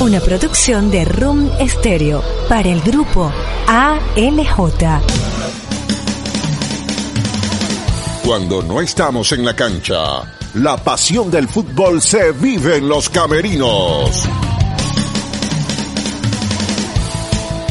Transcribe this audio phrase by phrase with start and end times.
[0.00, 3.32] Una producción de Room Stereo para el grupo
[3.66, 5.18] ALJ.
[8.24, 10.22] Cuando no estamos en la cancha,
[10.54, 14.28] la pasión del fútbol se vive en los camerinos.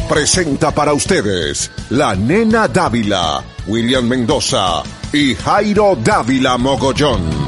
[0.09, 7.46] Presenta para ustedes la nena Dávila, William Mendoza y Jairo Dávila Mogollón.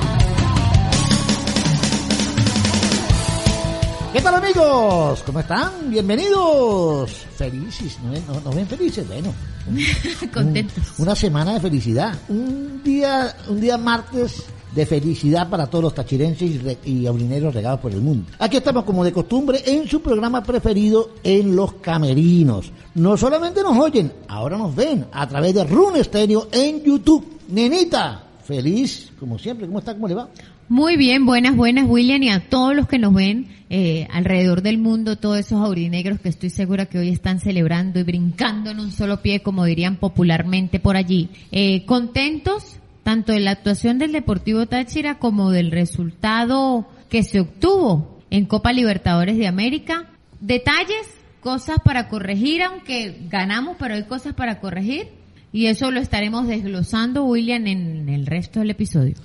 [4.12, 5.22] ¿Qué tal amigos?
[5.24, 5.92] ¿Cómo están?
[5.92, 7.12] Bienvenidos.
[7.36, 9.08] Felices, ¿no, no, ven felices?
[9.08, 9.32] Bueno.
[10.34, 10.84] Contentos.
[10.98, 12.18] una semana de felicidad.
[12.28, 17.92] Un día, un día martes de felicidad para todos los tachirenses y, aulineros regados por
[17.92, 18.32] el mundo.
[18.40, 22.72] Aquí estamos como de costumbre en su programa preferido en Los Camerinos.
[22.96, 27.38] No solamente nos oyen, ahora nos ven a través de Rune Stereo en YouTube.
[27.50, 29.68] Nenita, feliz como siempre.
[29.68, 29.94] ¿Cómo está?
[29.94, 30.30] ¿Cómo le va?
[30.70, 34.78] Muy bien, buenas, buenas, William, y a todos los que nos ven eh, alrededor del
[34.78, 38.92] mundo, todos esos aurinegros que estoy segura que hoy están celebrando y brincando en un
[38.92, 41.32] solo pie, como dirían popularmente por allí.
[41.52, 48.22] Eh, contentos, tanto de la actuación del Deportivo Táchira como del resultado que se obtuvo
[48.30, 50.12] en Copa Libertadores de América.
[50.40, 55.08] Detalles, cosas para corregir, aunque ganamos, pero hay cosas para corregir.
[55.52, 59.16] Y eso lo estaremos desglosando, William, en el resto del episodio.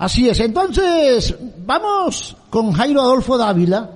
[0.00, 1.34] Así es, entonces
[1.66, 3.90] vamos con Jairo Adolfo Dávila,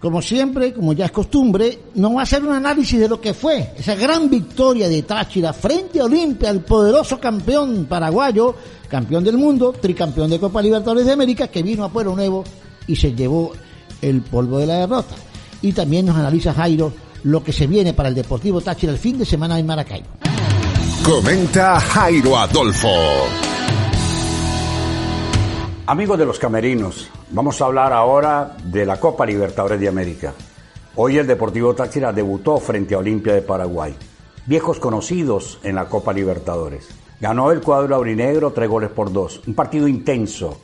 [0.00, 3.34] como siempre, como ya es costumbre, nos va a hacer un análisis de lo que
[3.34, 8.54] fue esa gran victoria de Táchira frente a Olimpia, el poderoso campeón paraguayo,
[8.88, 12.42] campeón del mundo, tricampeón de Copa Libertadores de América, que vino a Pueblo Nuevo
[12.86, 13.52] y se llevó
[14.00, 15.16] el polvo de la derrota.
[15.60, 16.94] Y también nos analiza Jairo
[17.24, 20.06] lo que se viene para el Deportivo Táchira el fin de semana en Maracaibo.
[21.04, 22.88] Comenta Jairo Adolfo.
[25.88, 30.34] Amigos de los Camerinos, vamos a hablar ahora de la Copa Libertadores de América.
[30.96, 33.94] Hoy el Deportivo Táchira debutó frente a Olimpia de Paraguay,
[34.46, 36.88] viejos conocidos en la Copa Libertadores.
[37.20, 40.60] Ganó el cuadro aurinegro tres goles por dos, un partido intenso.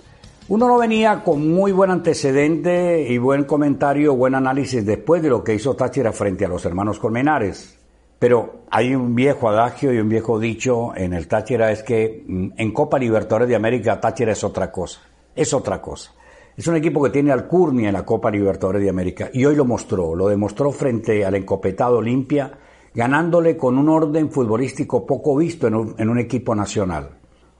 [0.48, 5.44] Uno no venía con muy buen antecedente y buen comentario, buen análisis después de lo
[5.44, 7.78] que hizo Táchira frente a los hermanos Colmenares.
[8.18, 12.48] Pero hay un viejo adagio y un viejo dicho en el Táchira es que mm,
[12.56, 16.12] en Copa Libertadores de América Táchira es otra cosa es otra cosa.
[16.56, 19.64] Es un equipo que tiene alcurnia en la Copa Libertadores de América y hoy lo
[19.64, 22.58] mostró, lo demostró frente al encopetado Olimpia,
[22.94, 27.10] ganándole con un orden futbolístico poco visto en un, en un equipo nacional.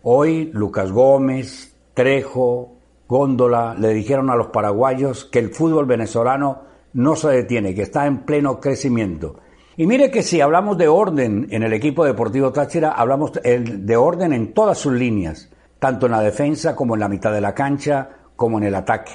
[0.03, 2.75] Hoy Lucas Gómez, Trejo,
[3.09, 6.63] Góndola le dijeron a los paraguayos que el fútbol venezolano
[6.93, 9.37] no se detiene, que está en pleno crecimiento.
[9.77, 14.35] Y mire que si hablamos de orden en el equipo deportivo Táchira, hablamos de orden
[14.35, 15.52] en todas sus líneas
[15.83, 19.11] tanto en la defensa como en la mitad de la cancha, como en el ataque.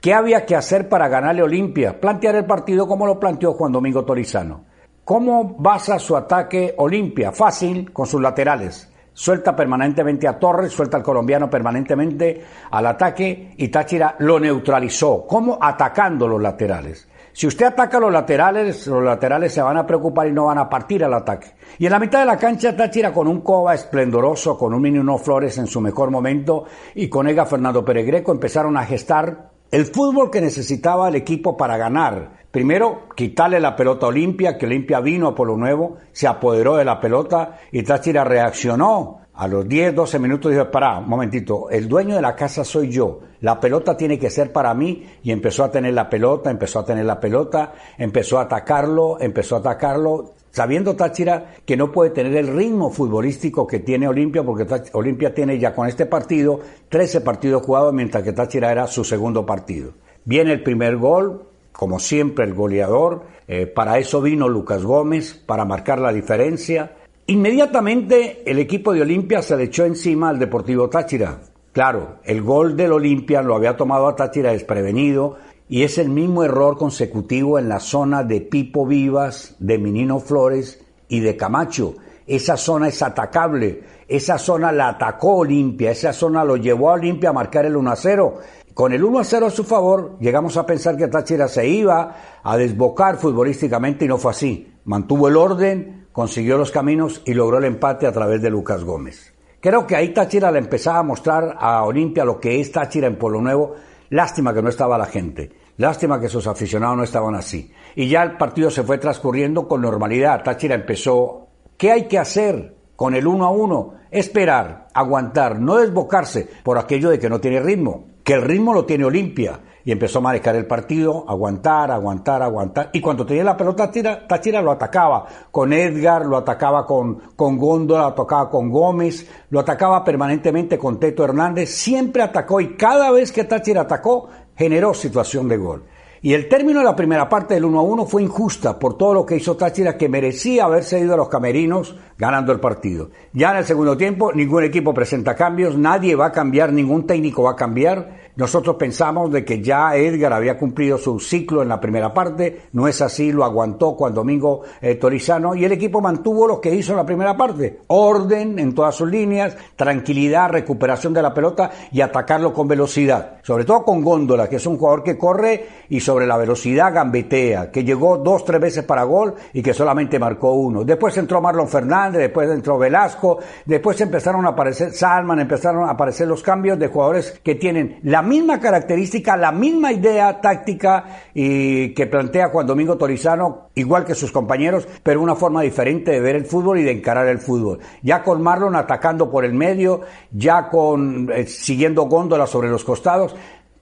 [0.00, 2.00] ¿Qué había que hacer para ganarle Olimpia?
[2.00, 4.64] Plantear el partido como lo planteó Juan Domingo Torizano.
[5.04, 7.32] ¿Cómo basa su ataque Olimpia?
[7.32, 8.88] Fácil, con sus laterales.
[9.12, 12.40] Suelta permanentemente a Torres, suelta al colombiano permanentemente
[12.70, 15.26] al ataque y Táchira lo neutralizó.
[15.26, 15.58] ¿Cómo?
[15.60, 17.08] Atacando los laterales.
[17.32, 20.68] Si usted ataca los laterales, los laterales se van a preocupar y no van a
[20.68, 21.54] partir al ataque.
[21.78, 25.16] Y en la mitad de la cancha Táchira con un Coba esplendoroso, con un Minino
[25.16, 30.30] Flores en su mejor momento y con Ega Fernando Peregreco empezaron a gestar el fútbol
[30.30, 32.42] que necesitaba el equipo para ganar.
[32.50, 36.84] Primero, quitarle la pelota a Olimpia, que Olimpia vino a Polo Nuevo, se apoderó de
[36.84, 41.88] la pelota y Táchira reaccionó a los 10, 12 minutos dijo, pará, un momentito, el
[41.88, 45.64] dueño de la casa soy yo, la pelota tiene que ser para mí y empezó
[45.64, 50.32] a tener la pelota, empezó a tener la pelota, empezó a atacarlo, empezó a atacarlo,
[50.50, 55.58] sabiendo Táchira que no puede tener el ritmo futbolístico que tiene Olimpia, porque Olimpia tiene
[55.58, 59.92] ya con este partido 13 partidos jugados, mientras que Táchira era su segundo partido.
[60.24, 65.64] Viene el primer gol, como siempre el goleador, eh, para eso vino Lucas Gómez, para
[65.64, 66.92] marcar la diferencia,
[67.24, 71.40] Inmediatamente el equipo de Olimpia se le echó encima al Deportivo Táchira.
[71.72, 75.36] Claro, el gol del Olimpia lo había tomado a desprevenido
[75.70, 80.84] y es el mismo error consecutivo en la zona de Pipo Vivas, de Minino Flores
[81.08, 81.94] y de Camacho.
[82.26, 87.30] Esa zona es atacable, esa zona la atacó Olimpia, esa zona lo llevó a Olimpia
[87.30, 88.38] a marcar el 1 0.
[88.74, 92.16] con el 1 a 0 a su favor, llegamos a pensar que Táchira se iba
[92.42, 94.74] a desbocar futbolísticamente y no fue así.
[94.84, 99.31] Mantuvo el orden, consiguió los caminos y logró el empate a través de Lucas Gómez.
[99.62, 103.16] Creo que ahí Táchira le empezaba a mostrar a Olimpia lo que es Táchira en
[103.16, 103.76] Pueblo Nuevo.
[104.10, 105.52] Lástima que no estaba la gente.
[105.76, 107.72] Lástima que sus aficionados no estaban así.
[107.94, 110.42] Y ya el partido se fue transcurriendo con normalidad.
[110.42, 111.46] Táchira empezó.
[111.76, 113.94] ¿Qué hay que hacer con el 1 a 1?
[114.10, 118.84] Esperar, aguantar, no desbocarse por aquello de que no tiene ritmo que el ritmo lo
[118.84, 119.60] tiene Olimpia.
[119.84, 122.90] Y empezó a manejar el partido, aguantar, aguantar, aguantar.
[122.92, 128.02] Y cuando tenía la pelota, Táchira, lo atacaba con Edgar, lo atacaba con, con Góndola,
[128.02, 131.70] lo atacaba con Gómez, lo atacaba permanentemente con Teto Hernández.
[131.70, 135.82] Siempre atacó y cada vez que Táchira atacó, generó situación de gol.
[136.24, 139.12] Y el término de la primera parte del 1 a 1 fue injusta por todo
[139.12, 143.10] lo que hizo Táchira, que merecía haberse ido a los camerinos ganando el partido.
[143.32, 147.42] Ya en el segundo tiempo, ningún equipo presenta cambios, nadie va a cambiar, ningún técnico
[147.42, 148.30] va a cambiar.
[148.34, 152.88] Nosotros pensamos de que ya Edgar había cumplido su ciclo en la primera parte, no
[152.88, 156.92] es así, lo aguantó Juan Domingo eh, Torizano y el equipo mantuvo lo que hizo
[156.92, 162.00] en la primera parte, orden en todas sus líneas, tranquilidad, recuperación de la pelota y
[162.00, 166.26] atacarlo con velocidad, sobre todo con Góndola, que es un jugador que corre y sobre
[166.26, 170.84] la velocidad gambetea, que llegó dos, tres veces para gol y que solamente marcó uno.
[170.84, 176.26] Después entró Marlon Fernández, después entró Velasco, después empezaron a aparecer Salman, empezaron a aparecer
[176.26, 181.04] los cambios de jugadores que tienen la misma característica, la misma idea táctica
[181.34, 186.20] y que plantea Juan Domingo Torizano, igual que sus compañeros, pero una forma diferente de
[186.20, 187.80] ver el fútbol y de encarar el fútbol.
[188.02, 193.36] Ya con Marlon atacando por el medio, ya con eh, siguiendo góndola sobre los costados,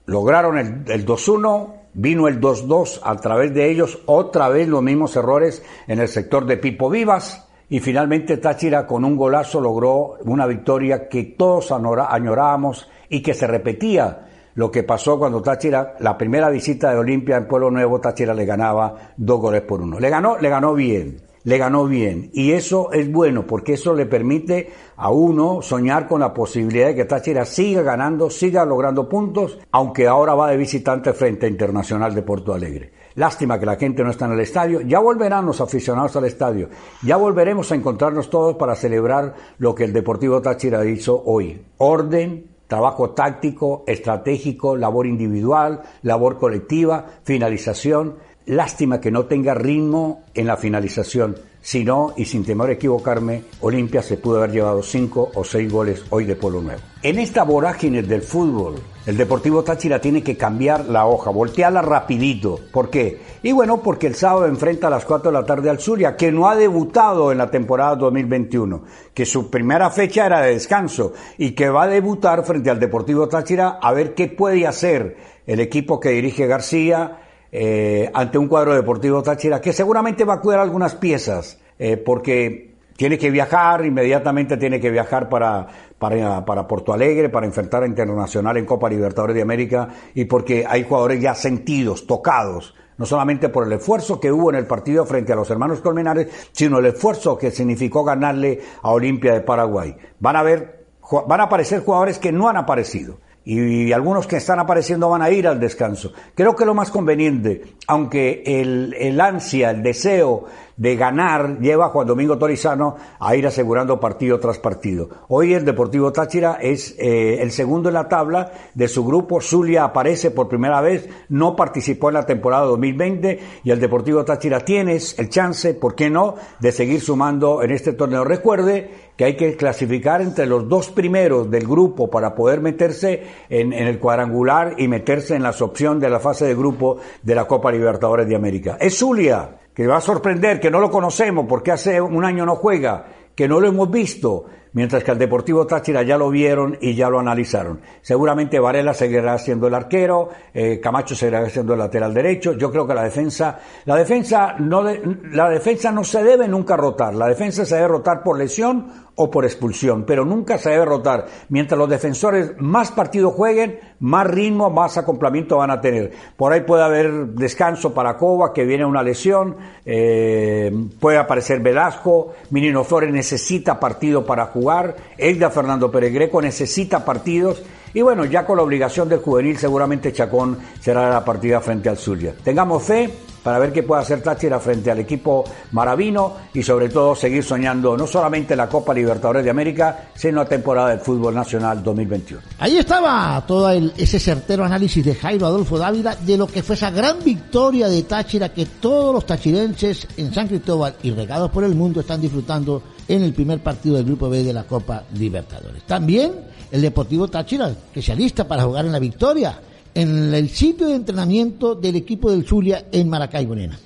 [0.07, 5.15] lograron el, el 2-1, vino el 2-2 a través de ellos, otra vez los mismos
[5.15, 10.47] errores en el sector de Pipo Vivas y finalmente Táchira con un golazo logró una
[10.47, 14.27] victoria que todos añorábamos y que se repetía
[14.61, 18.45] lo que pasó cuando Táchira, la primera visita de Olimpia en Pueblo Nuevo, Táchira le
[18.45, 19.99] ganaba dos goles por uno.
[19.99, 22.29] Le ganó, le ganó bien, le ganó bien.
[22.35, 26.95] Y eso es bueno porque eso le permite a uno soñar con la posibilidad de
[26.95, 32.15] que Táchira siga ganando, siga logrando puntos, aunque ahora va de visitante frente a Internacional
[32.15, 32.93] de Porto Alegre.
[33.15, 34.83] Lástima que la gente no está en el estadio.
[34.83, 36.69] Ya volverán los aficionados al estadio.
[37.03, 41.65] Ya volveremos a encontrarnos todos para celebrar lo que el Deportivo Táchira hizo hoy.
[41.79, 48.17] Orden, trabajo táctico, estratégico, labor individual, labor colectiva, finalización.
[48.47, 51.35] Lástima que no tenga ritmo en la finalización.
[51.63, 55.71] Si no, y sin temor a equivocarme, Olimpia se pudo haber llevado cinco o seis
[55.71, 56.81] goles hoy de Polo Nuevo.
[57.03, 62.59] En esta vorágine del fútbol, el Deportivo Táchira tiene que cambiar la hoja, voltearla rapidito.
[62.73, 63.21] ¿Por qué?
[63.43, 66.33] Y bueno, porque el sábado enfrenta a las 4 de la tarde al Zulia, que
[66.33, 68.83] no ha debutado en la temporada 2021,
[69.13, 73.29] que su primera fecha era de descanso y que va a debutar frente al Deportivo
[73.29, 75.17] Táchira a ver qué puede hacer
[75.47, 77.20] el equipo que dirige García,
[77.53, 82.71] eh, ante un cuadro deportivo Táchira que seguramente va a cuidar algunas piezas eh, porque
[82.97, 85.67] tiene que viajar, inmediatamente tiene que viajar para,
[85.99, 90.67] para, para Porto Alegre, para enfrentar a Internacional en Copa Libertadores de América y porque
[90.69, 95.07] hay jugadores ya sentidos, tocados, no solamente por el esfuerzo que hubo en el partido
[95.07, 99.97] frente a los hermanos Colmenares, sino el esfuerzo que significó ganarle a Olimpia de Paraguay.
[100.19, 100.85] Van a ver,
[101.27, 103.17] van a aparecer jugadores que no han aparecido
[103.53, 106.13] y algunos que están apareciendo van a ir al descanso.
[106.37, 110.45] Creo que lo más conveniente, aunque el, el ansia, el deseo
[110.81, 115.11] de ganar lleva a Juan Domingo Torizano a ir asegurando partido tras partido.
[115.29, 119.43] Hoy el Deportivo Táchira es eh, el segundo en la tabla de su grupo.
[119.43, 124.61] Zulia aparece por primera vez, no participó en la temporada 2020 y el Deportivo Táchira
[124.61, 128.25] tiene el chance, ¿por qué no?, de seguir sumando en este torneo.
[128.25, 133.75] Recuerde que hay que clasificar entre los dos primeros del grupo para poder meterse en,
[133.75, 137.47] en, el cuadrangular y meterse en las opciones de la fase de grupo de la
[137.47, 138.79] Copa Libertadores de América.
[138.81, 142.57] Es Zulia que va a sorprender, que no lo conocemos porque hace un año no
[142.57, 146.95] juega, que no lo hemos visto, mientras que al Deportivo Táchira ya lo vieron y
[146.95, 147.81] ya lo analizaron.
[148.03, 152.53] Seguramente Varela seguirá siendo el arquero, eh, Camacho seguirá siendo el lateral derecho.
[152.53, 157.15] Yo creo que la defensa, la defensa no, la defensa no se debe nunca rotar.
[157.15, 161.27] La defensa se debe rotar por lesión o por expulsión, pero nunca se debe rotar.
[161.51, 166.11] Mientras los defensores más partidos jueguen, más ritmo, más acoplamiento van a tener.
[166.39, 172.33] Por ahí puede haber descanso para Cova, que viene una lesión, eh, puede aparecer Velasco,
[172.49, 177.63] Minino Flores necesita partido para jugar, Elda Fernando Peregreco necesita partidos,
[177.93, 181.99] y bueno, ya con la obligación del juvenil seguramente Chacón será la partida frente al
[181.99, 182.35] Zulia.
[182.43, 183.11] Tengamos fe,
[183.43, 187.97] para ver qué puede hacer Táchira frente al equipo maravino y sobre todo seguir soñando
[187.97, 192.43] no solamente la Copa Libertadores de América, sino la temporada del fútbol nacional 2021.
[192.59, 196.75] Ahí estaba todo el, ese certero análisis de Jairo Adolfo Dávila de lo que fue
[196.75, 201.65] esa gran victoria de Táchira que todos los tachirenses en San Cristóbal y regados por
[201.65, 205.83] el mundo están disfrutando en el primer partido del Grupo B de la Copa Libertadores.
[205.85, 206.33] También
[206.71, 209.59] el Deportivo Táchira, que se alista para jugar en la victoria
[209.95, 213.79] en el sitio de entrenamiento del equipo del Zulia en Maracaibo, nena.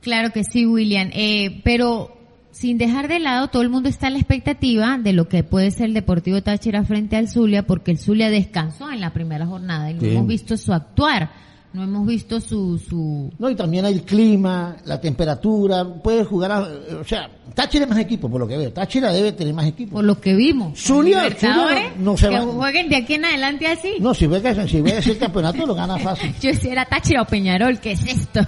[0.00, 1.10] Claro que sí, William.
[1.12, 2.16] Eh, pero
[2.50, 5.70] sin dejar de lado, todo el mundo está a la expectativa de lo que puede
[5.70, 9.90] ser el Deportivo Táchira frente al Zulia, porque el Zulia descansó en la primera jornada
[9.90, 10.08] y no Sí.
[10.10, 11.30] hemos visto su actuar,
[11.72, 16.52] no hemos visto su, su, No, y también hay el clima, la temperatura, puede jugar,
[16.52, 16.60] a-
[17.00, 18.72] o sea, Táchira es más equipo, por lo que veo.
[18.72, 19.92] Táchira debe tener más equipo.
[19.96, 20.78] por lo que vimos.
[20.78, 23.94] Zulia- Zulia no- no se que va- jueguen de aquí en adelante así.
[24.00, 26.34] No, si ve que si ve ese campeonato lo gana fácil.
[26.40, 28.40] Yo si era Táchira o Peñarol, ¿qué es esto?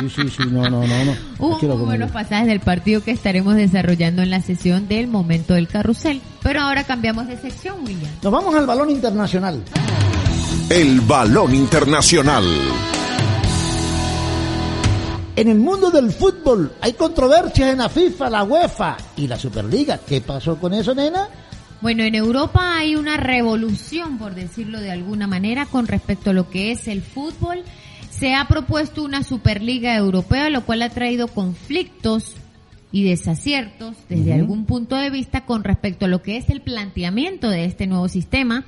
[0.00, 1.14] Sí, sí, sí, no, no, no, no.
[1.38, 5.68] Muy como buenos pasajes del partido que estaremos desarrollando en la sesión del momento del
[5.68, 6.20] carrusel.
[6.42, 8.10] Pero ahora cambiamos de sección, William.
[8.22, 9.62] Nos vamos al balón internacional.
[10.70, 12.44] El balón internacional.
[15.36, 19.98] En el mundo del fútbol hay controversias en la FIFA, la UEFA y la Superliga.
[20.06, 21.28] ¿Qué pasó con eso, nena?
[21.80, 26.48] Bueno, en Europa hay una revolución, por decirlo de alguna manera, con respecto a lo
[26.48, 27.62] que es el fútbol.
[28.10, 32.36] Se ha propuesto una Superliga Europea, lo cual ha traído conflictos
[32.92, 37.50] y desaciertos desde algún punto de vista con respecto a lo que es el planteamiento
[37.50, 38.64] de este nuevo sistema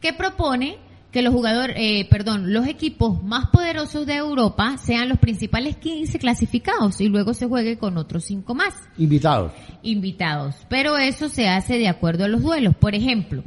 [0.00, 0.78] que propone
[1.14, 6.18] que los jugadores, eh, perdón, los equipos más poderosos de Europa sean los principales 15
[6.18, 9.52] clasificados y luego se juegue con otros cinco más Invitados.
[9.84, 10.56] invitados.
[10.68, 12.74] Pero eso se hace de acuerdo a los duelos.
[12.74, 13.44] Por ejemplo,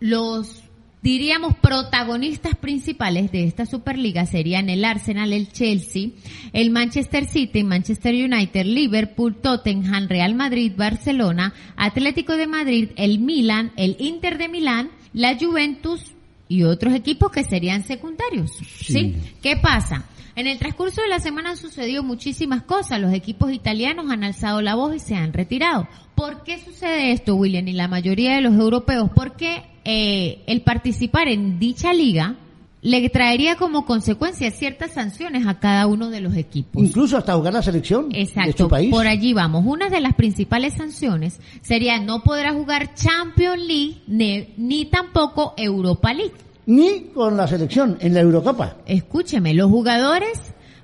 [0.00, 0.64] los,
[1.00, 6.10] diríamos, protagonistas principales de esta Superliga serían el Arsenal, el Chelsea,
[6.52, 13.72] el Manchester City, Manchester United, Liverpool, Tottenham, Real Madrid, Barcelona, Atlético de Madrid, el Milan,
[13.76, 16.12] el Inter de Milán, la Juventus
[16.48, 18.50] y otros equipos que serían secundarios.
[18.80, 19.14] ¿Sí?
[19.42, 20.04] ¿Qué pasa?
[20.34, 23.00] En el transcurso de la semana han sucedido muchísimas cosas.
[23.00, 25.88] Los equipos italianos han alzado la voz y se han retirado.
[26.14, 29.10] ¿Por qué sucede esto, William, y la mayoría de los europeos?
[29.14, 32.36] Porque eh, el participar en dicha liga
[32.80, 36.82] le traería como consecuencia ciertas sanciones a cada uno de los equipos.
[36.82, 38.90] Incluso hasta jugar la selección de su país.
[38.90, 39.64] por allí vamos.
[39.66, 46.12] Una de las principales sanciones sería no podrá jugar Champions League ni, ni tampoco Europa
[46.12, 46.34] League.
[46.66, 48.76] Ni con la selección en la Eurocopa.
[48.86, 50.38] Escúcheme, los jugadores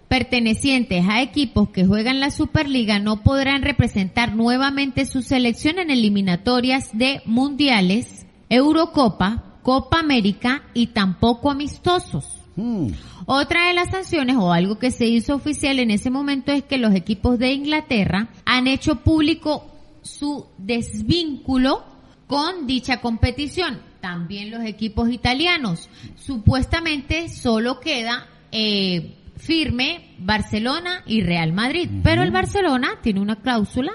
[0.09, 6.91] pertenecientes a equipos que juegan la Superliga no podrán representar nuevamente su selección en eliminatorias
[6.93, 12.27] de mundiales, Eurocopa, Copa América y tampoco amistosos.
[12.55, 12.89] Mm.
[13.27, 16.79] Otra de las sanciones o algo que se hizo oficial en ese momento es que
[16.79, 19.67] los equipos de Inglaterra han hecho público
[20.03, 21.83] su desvínculo
[22.27, 23.81] con dicha competición.
[24.03, 25.89] También los equipos italianos.
[26.15, 33.93] Supuestamente solo queda eh, firme Barcelona y Real Madrid, pero el Barcelona tiene una cláusula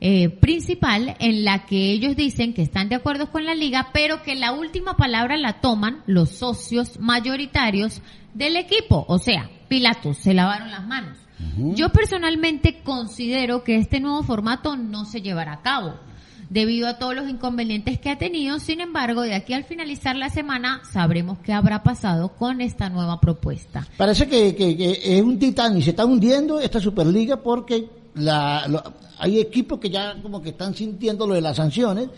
[0.00, 4.22] eh, principal en la que ellos dicen que están de acuerdo con la liga, pero
[4.22, 8.00] que la última palabra la toman los socios mayoritarios
[8.34, 9.04] del equipo.
[9.08, 11.18] O sea, Pilatos se lavaron las manos.
[11.74, 15.94] Yo personalmente considero que este nuevo formato no se llevará a cabo
[16.50, 18.58] debido a todos los inconvenientes que ha tenido.
[18.58, 23.20] Sin embargo, de aquí al finalizar la semana sabremos qué habrá pasado con esta nueva
[23.20, 23.86] propuesta.
[23.96, 28.66] Parece que, que- que es un titán y se está hundiendo esta Superliga porque la,
[28.68, 28.82] lo-
[29.18, 32.08] hay equipos que ya como que están sintiendo lo de las sanciones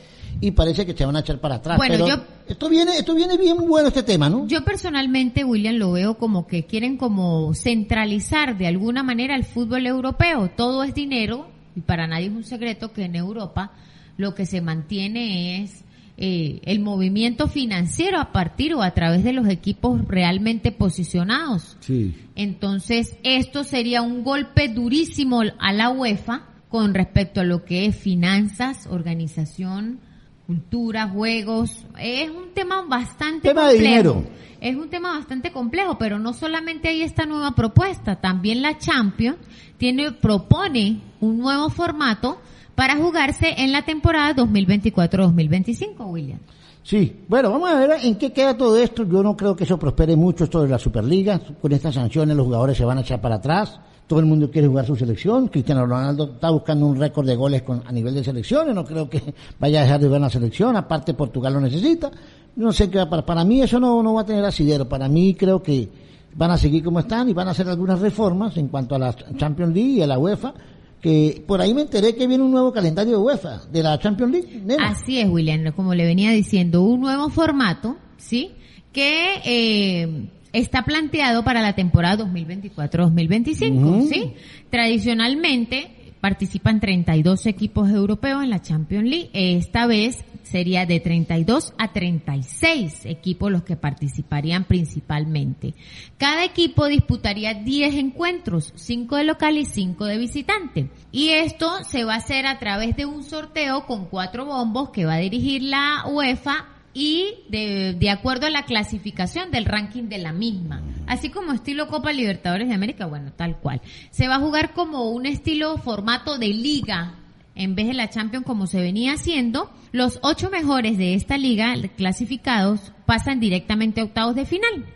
[0.41, 1.77] y parece que se van a echar para atrás.
[1.77, 4.47] Bueno, Pero yo- esto viene, esto viene bien bueno este tema, ¿no?
[4.47, 9.87] Yo personalmente, William, lo veo como que quieren como centralizar de alguna manera el fútbol
[9.87, 10.51] europeo.
[10.57, 13.73] Todo es dinero y para nadie es un secreto que en Europa
[14.17, 15.85] lo que se mantiene es
[16.23, 21.79] eh, el movimiento financiero a partir o a través de los equipos realmente posicionados.
[21.81, 22.15] Sí.
[22.37, 27.97] Entonces, esto sería un golpe durísimo a la UEFA con respecto a lo que es
[27.97, 29.99] finanzas, organización,
[30.47, 31.87] cultura, juegos.
[31.99, 33.91] Es un tema bastante Tema de complejo.
[34.13, 34.25] dinero.
[34.61, 39.39] Es un tema bastante complejo, pero no solamente hay esta nueva propuesta, también la Champions
[39.79, 42.43] tiene propone un nuevo formato
[42.81, 46.39] para jugarse en la temporada 2024-2025, William.
[46.83, 49.05] Sí, bueno, vamos a ver en qué queda todo esto.
[49.05, 51.43] Yo no creo que eso prospere mucho, esto de la Superliga.
[51.61, 53.79] Con estas sanciones los jugadores se van a echar para atrás.
[54.07, 55.49] Todo el mundo quiere jugar su selección.
[55.49, 58.75] Cristiano Ronaldo está buscando un récord de goles con, a nivel de selecciones.
[58.75, 60.75] No creo que vaya a dejar de jugar la selección.
[60.75, 62.11] Aparte, Portugal lo necesita.
[62.57, 64.89] No sé qué va para, para mí eso no, no va a tener asidero.
[64.89, 65.87] Para mí creo que
[66.35, 69.15] van a seguir como están y van a hacer algunas reformas en cuanto a la
[69.37, 70.55] Champions League y a la UEFA,
[71.01, 74.33] que por ahí me enteré que viene un nuevo calendario de UEFA, de la Champions
[74.33, 74.63] League.
[74.65, 74.89] nena.
[74.89, 78.51] Así es, William, como le venía diciendo, un nuevo formato, ¿sí?
[78.93, 84.33] Que eh, está planteado para la temporada 2024-2025, ¿sí?
[84.69, 85.91] Tradicionalmente
[86.21, 89.31] participan 32 equipos europeos en la Champions League.
[89.33, 95.75] Esta vez sería de 32 a 36 equipos los que participarían principalmente.
[96.19, 100.91] Cada equipo disputaría 10 encuentros, 5 de local y 5 de visitante.
[101.13, 105.05] Y esto se va a hacer a través de un sorteo con cuatro bombos que
[105.05, 110.19] va a dirigir la UEFA y de, de acuerdo a la clasificación del ranking de
[110.19, 110.83] la misma.
[111.07, 113.81] Así como estilo Copa Libertadores de América, bueno, tal cual.
[114.11, 117.20] Se va a jugar como un estilo formato de liga
[117.63, 119.71] en vez de la Champions como se venía haciendo.
[119.93, 124.87] Los ocho mejores de esta liga clasificados pasan directamente a octavos de final.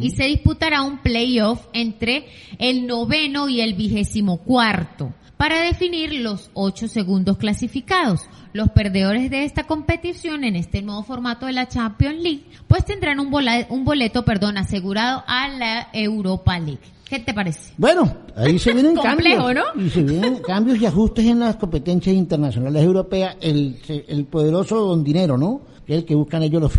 [0.00, 2.26] Y se disputará un playoff entre
[2.58, 8.20] el noveno y el vigésimo cuarto para definir los ocho segundos clasificados.
[8.52, 13.18] Los perdedores de esta competición en este nuevo formato de la Champions League, pues tendrán
[13.20, 16.80] un, bola- un boleto, perdón, asegurado a la Europa League.
[17.08, 17.72] ¿Qué te parece?
[17.78, 19.66] Bueno, ahí se vienen Complejo, cambios.
[19.76, 19.82] ¿no?
[19.82, 23.36] Y se vienen cambios y ajustes en las competencias internacionales europeas.
[23.40, 23.76] El,
[24.08, 25.60] el poderoso don dinero, ¿no?
[25.86, 26.72] Que es el que buscan ellos los,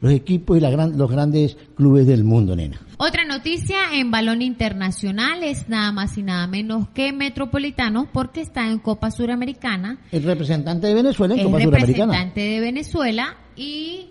[0.00, 2.80] los equipos y la gran- los grandes clubes del mundo, nena.
[2.96, 8.68] Otra noticia en balón internacional es nada más y nada menos que Metropolitanos porque está
[8.70, 9.98] en Copa Suramericana.
[10.12, 12.12] El representante de Venezuela en Copa Suramericana.
[12.12, 14.10] representante de Venezuela y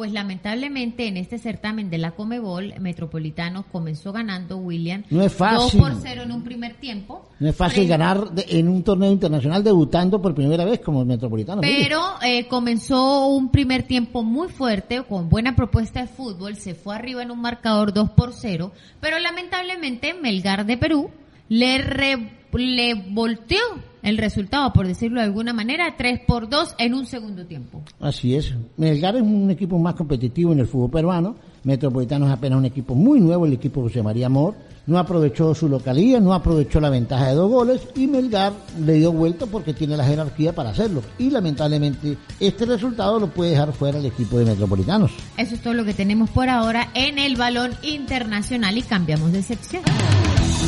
[0.00, 5.78] pues lamentablemente en este certamen de la Comebol, Metropolitanos comenzó ganando William No es fácil.
[5.78, 7.28] 2 por 0 en un primer tiempo.
[7.38, 11.04] No es fácil Frente- ganar de- en un torneo internacional debutando por primera vez como
[11.04, 11.60] metropolitano.
[11.60, 16.94] Pero eh, comenzó un primer tiempo muy fuerte, con buena propuesta de fútbol, se fue
[16.94, 21.10] arriba en un marcador 2 por 0, pero lamentablemente Melgar de Perú
[21.50, 23.58] le, re- le volteó
[24.02, 27.82] el resultado, por decirlo de alguna manera, 3 por 2 en un segundo tiempo.
[28.00, 28.54] Así es.
[28.76, 31.36] Melgar es un equipo más competitivo en el fútbol peruano.
[31.62, 34.54] Metropolitano es apenas un equipo muy nuevo, el equipo José María Amor.
[34.86, 38.52] No aprovechó su localía, no aprovechó la ventaja de dos goles y Melgar
[38.82, 41.02] le dio vuelta porque tiene la jerarquía para hacerlo.
[41.18, 45.12] Y lamentablemente este resultado lo puede dejar fuera el equipo de Metropolitanos.
[45.36, 49.42] Eso es todo lo que tenemos por ahora en el balón internacional y cambiamos de
[49.42, 49.82] sección.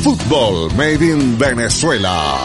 [0.03, 2.37] Fútbol Made in Venezuela.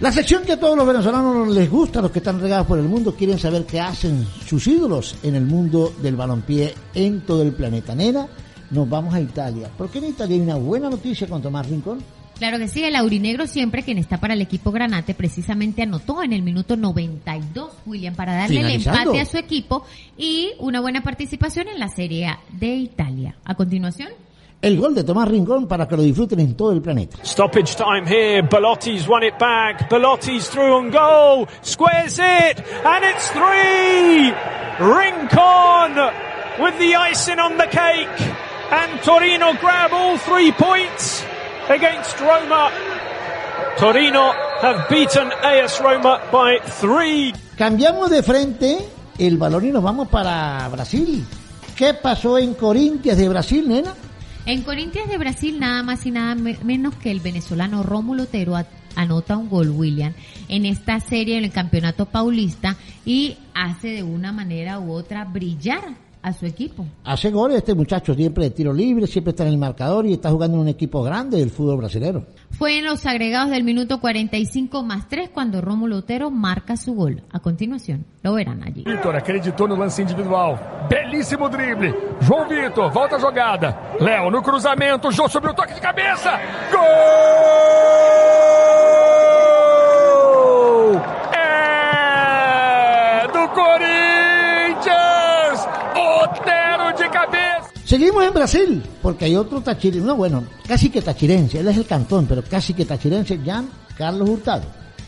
[0.00, 2.84] La sección que a todos los venezolanos les gusta, los que están regados por el
[2.84, 7.52] mundo, quieren saber qué hacen sus ídolos en el mundo del balompié en todo el
[7.52, 7.96] planeta.
[7.96, 8.28] Nena,
[8.70, 9.68] nos vamos a Italia.
[9.76, 11.98] ¿Por qué en Italia hay una buena noticia con Tomás Rincón?
[12.38, 16.32] Claro que sí, el aurinegro siempre, quien está para el equipo Granate, precisamente anotó en
[16.32, 19.84] el minuto 92, William, para darle el empate a su equipo
[20.16, 23.34] y una buena participación en la Serie A de Italia.
[23.44, 24.10] A continuación,
[24.60, 27.16] El gol de Tomás Rincón para que lo disfruten en todo el planeta.
[27.24, 28.42] Stoppage time here.
[28.42, 29.88] Belotti's won it back.
[29.88, 31.46] Belotti's through on goal.
[31.62, 32.58] Squares it.
[32.84, 34.32] And it's three.
[34.80, 35.94] Rincon
[36.58, 38.20] with the icing on the cake.
[38.72, 41.24] And Torino grab all three points
[41.68, 42.72] against Roma.
[43.78, 47.32] Torino have beaten AS Roma by three.
[47.56, 48.78] Cambiamos de frente
[49.18, 51.24] el balón y nos vamos para Brasil.
[51.76, 53.94] ¿Qué pasó en Corintias de Brasil, nena?
[54.48, 58.56] En Corintias de Brasil, nada más y nada me- menos que el venezolano Rómulo Otero
[58.96, 60.14] anota un gol, William,
[60.48, 65.82] en esta serie en el Campeonato Paulista y hace de una manera u otra brillar
[66.22, 66.84] a su equipo.
[67.04, 70.30] Hace goles este muchacho siempre de tiro libre, siempre está en el marcador y está
[70.30, 72.24] jugando en un equipo grande del fútbol brasileño.
[72.50, 77.22] Fue en los agregados del minuto 45 más 3 cuando Rómulo Otero marca su gol.
[77.30, 78.84] A continuación, lo verán allí.
[78.84, 80.58] Vitor acreditou no lance individual.
[80.88, 81.94] Belíssimo drible.
[82.22, 83.76] João Vitor, volta a jogada.
[84.00, 85.10] Léo no cruzamento.
[85.12, 86.38] Jô sobre o toque de cabeça.
[89.68, 91.00] Gol!
[91.32, 94.88] É do Corinthians!
[95.94, 97.70] Otero de cabeça.
[97.88, 101.86] Seguimos en Brasil, porque hay otro tachirense, no bueno, casi que tachirense, él es el
[101.86, 104.64] cantón, pero casi que tachirense, Jan Carlos Hurtado.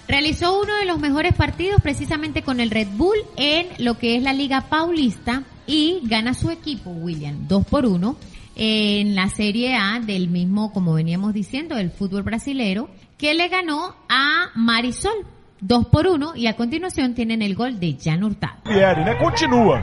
[0.08, 4.22] Realizó uno de los mejores partidos precisamente con el Red Bull en lo que es
[4.22, 8.16] la Liga Paulista y gana su equipo, William, 2 por 1
[8.56, 12.88] en la Serie A del mismo, como veníamos diciendo, del fútbol brasilero,
[13.18, 15.26] que le ganó a Marisol
[15.60, 18.54] 2 por 1 y a continuación tienen el gol de Jan Hurtado.
[18.64, 19.18] Né?
[19.18, 19.82] Continua.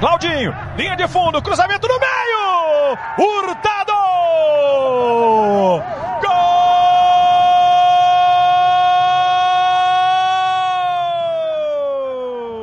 [0.00, 2.98] Claudinho, linha de fundo, cruzamento no meio!
[3.18, 3.94] Hurtado!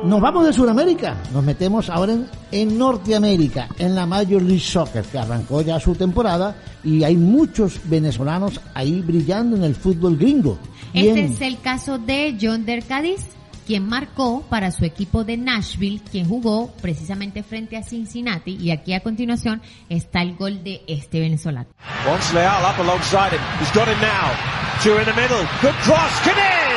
[0.06, 5.04] Nos vamos de Sudamérica, nos metemos ahora en, en, Norteamérica, en la Major League Soccer,
[5.04, 10.58] que arrancó ya su temporada y hay muchos venezolanos ahí brillando en el fútbol gringo.
[10.94, 13.26] Este es el caso de John Der Cádiz,
[13.66, 18.56] quien marcó para su equipo de Nashville, quien jugó precisamente frente a Cincinnati.
[18.60, 21.68] Y aquí a continuación está el gol de este venezolano.
[22.32, 23.40] Leal up alongside him.
[23.60, 24.30] He's got it now.
[24.84, 25.42] Two in the middle.
[25.60, 26.75] Good cross.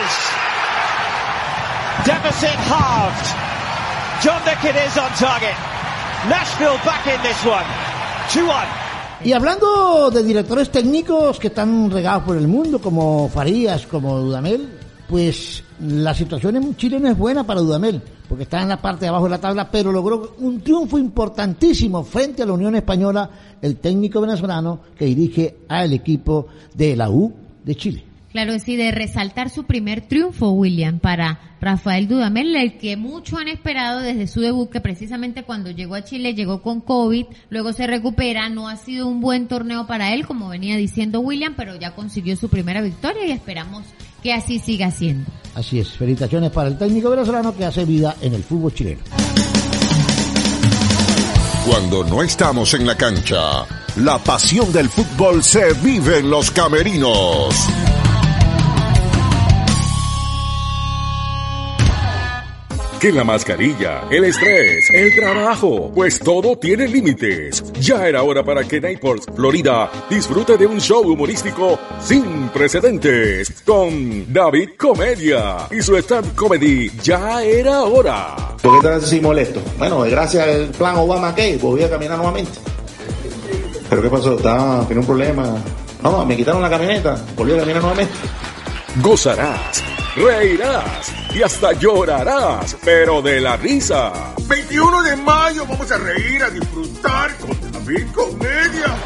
[4.22, 5.56] John Caniz on target.
[6.30, 7.65] Nashville back in this one.
[8.30, 9.26] 2-1.
[9.26, 14.70] Y hablando de directores técnicos que están regados por el mundo, como Farías, como Dudamel,
[15.08, 19.06] pues la situación en Chile no es buena para Dudamel, porque está en la parte
[19.06, 23.30] de abajo de la tabla, pero logró un triunfo importantísimo frente a la Unión Española,
[23.62, 28.09] el técnico venezolano que dirige al equipo de la U de Chile.
[28.32, 33.48] Claro, sí, de resaltar su primer triunfo, William, para Rafael Dudamel, el que mucho han
[33.48, 37.88] esperado desde su debut, que precisamente cuando llegó a Chile llegó con COVID, luego se
[37.88, 41.96] recupera, no ha sido un buen torneo para él, como venía diciendo William, pero ya
[41.96, 43.86] consiguió su primera victoria y esperamos
[44.22, 45.30] que así siga siendo.
[45.56, 49.02] Así es, felicitaciones para el técnico venezolano que hace vida en el fútbol chileno.
[51.65, 53.65] Cuando no estamos en la cancha,
[53.98, 57.56] la pasión del fútbol se vive en los camerinos.
[63.00, 67.64] Que la mascarilla, el estrés, el trabajo, pues todo tiene límites.
[67.80, 74.32] Ya era hora para que Naples, Florida, disfrute de un show humorístico sin precedentes con
[74.34, 76.92] David Comedia y su stand comedy.
[77.02, 78.36] Ya era hora.
[78.62, 79.62] ¿Por qué estás así molesto?
[79.78, 82.60] Bueno, gracias al plan Obama que voy a caminar nuevamente.
[83.90, 84.36] ¿Pero qué pasó?
[84.36, 85.58] ¿Estaba, ¿Tiene un problema?
[86.04, 88.14] No, me quitaron la camioneta, volví a caminar nuevamente.
[89.02, 89.84] Gozarás,
[90.20, 94.36] reirás y hasta llorarás, pero de la risa.
[94.48, 98.98] 21 de mayo vamos a reír, a disfrutar con David Comedia.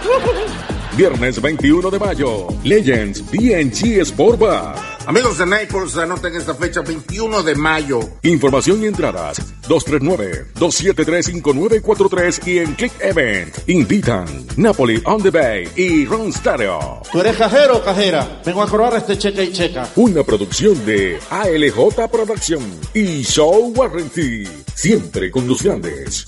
[0.98, 4.93] Viernes 21 de mayo, Legends BNG Sport Bar.
[5.06, 8.00] Amigos de Naples, anoten esta fecha 21 de mayo.
[8.24, 13.54] Información y entradas 239-273-5943 y en Click Event.
[13.68, 17.02] Invitan Napoli on the Bay y Ron Stereo.
[17.12, 18.42] ¿Tú eres cajero o cajera?
[18.46, 19.90] Vengo a cobrar este cheque y checa.
[19.98, 22.64] Una producción de ALJ Producción
[22.94, 24.46] y Show Warranty.
[24.74, 26.26] Siempre con los grandes.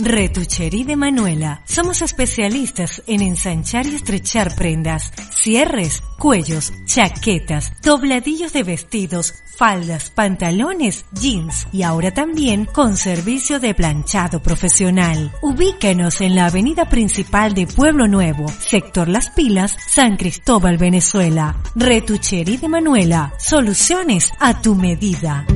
[0.00, 1.62] Retuchería de Manuela.
[1.64, 11.04] Somos especialistas en ensanchar y estrechar prendas, cierres, cuellos, chaquetas, dobladillos de vestidos, faldas, pantalones,
[11.12, 15.32] jeans y ahora también con servicio de planchado profesional.
[15.42, 21.56] Ubíquenos en la avenida principal de Pueblo Nuevo, sector Las Pilas, San Cristóbal, Venezuela.
[21.76, 23.32] Retuchería de Manuela.
[23.38, 25.46] Soluciones a tu medida.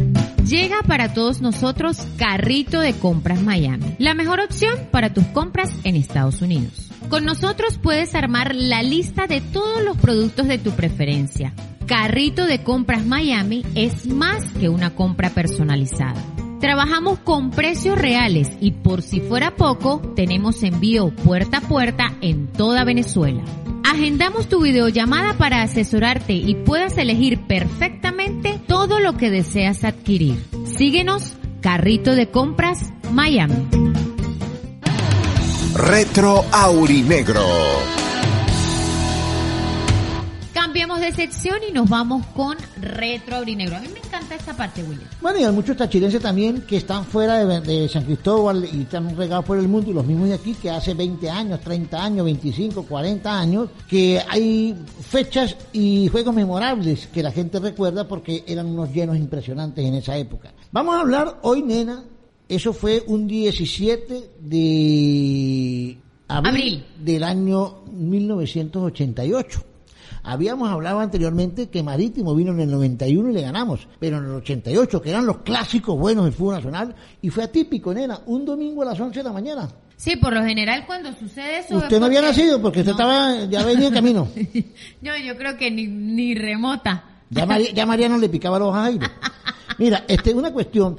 [0.49, 5.95] Llega para todos nosotros Carrito de Compras Miami, la mejor opción para tus compras en
[5.95, 6.89] Estados Unidos.
[7.11, 11.53] Con nosotros puedes armar la lista de todos los productos de tu preferencia.
[11.87, 16.25] Carrito de Compras Miami es más que una compra personalizada.
[16.61, 22.47] Trabajamos con precios reales y por si fuera poco, tenemos envío puerta a puerta en
[22.47, 23.45] toda Venezuela.
[23.91, 30.45] Agendamos tu videollamada para asesorarte y puedas elegir perfectamente todo lo que deseas adquirir.
[30.77, 33.67] Síguenos, Carrito de Compras, Miami.
[35.75, 37.98] Retro Aurinegro.
[40.69, 43.77] Cambiamos de sección y nos vamos con Retro Aurinegro.
[43.77, 45.09] A mí me encanta esta parte, William.
[45.23, 49.17] Bueno, y hay muchos tachirenses también que están fuera de, de San Cristóbal y están
[49.17, 52.23] regados por el mundo, y los mismos de aquí que hace 20 años, 30 años,
[52.27, 58.67] 25, 40 años, que hay fechas y juegos memorables que la gente recuerda porque eran
[58.67, 60.53] unos llenos impresionantes en esa época.
[60.71, 62.05] Vamos a hablar hoy, nena,
[62.47, 65.97] eso fue un 17 de
[66.29, 66.85] abril, Abril.
[66.99, 69.65] del año 1988.
[70.31, 74.31] Habíamos hablado anteriormente que Marítimo vino en el 91 y le ganamos, pero en el
[74.33, 78.83] 88, que eran los clásicos buenos del fútbol nacional, y fue atípico, nena, un domingo
[78.83, 79.69] a las 11 de la mañana.
[79.97, 81.77] Sí, por lo general cuando sucede eso...
[81.79, 82.99] Usted no había nacido porque usted No.
[82.99, 84.29] estaba, ya venía en camino.
[85.03, 87.05] Yo, yo creo que ni, ni remota.
[87.31, 89.07] Ya, Mari- ya Mariano le picaba los ojos a Jairo.
[89.79, 90.97] Mira, este, una cuestión.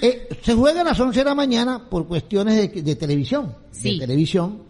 [0.00, 3.54] Eh, se juega a las 11 de la mañana por cuestiones de, de televisión.
[3.70, 3.94] Sí.
[3.98, 4.62] De televisión.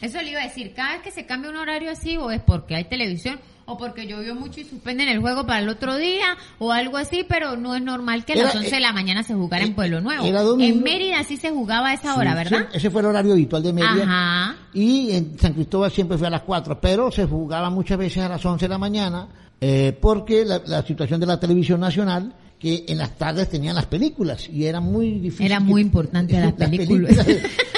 [0.00, 2.40] Eso le iba a decir, cada vez que se cambia un horario así, o es
[2.40, 3.38] porque hay televisión,
[3.70, 7.24] o porque llovió mucho y suspenden el juego para el otro día, o algo así,
[7.28, 9.64] pero no es normal que a las Era, 11 de eh, la mañana se jugara
[9.64, 10.24] en Pueblo Nuevo.
[10.60, 12.68] En Mérida sí se jugaba a esa hora, Sí, ¿verdad?
[12.72, 14.02] sí, ese fue el horario habitual de media.
[14.02, 14.56] Ajá.
[14.74, 18.28] Y en San Cristóbal siempre fue a las 4, pero se jugaba muchas veces a
[18.28, 19.28] las 11 de la mañana,
[19.60, 23.86] eh, porque la, la situación de la televisión nacional que en las tardes tenían las
[23.86, 25.46] películas y era muy difícil.
[25.46, 27.26] Era muy importante las películas.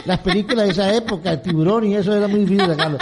[0.04, 2.98] las películas de esa época, el tiburón y eso era muy difícil sacarlo.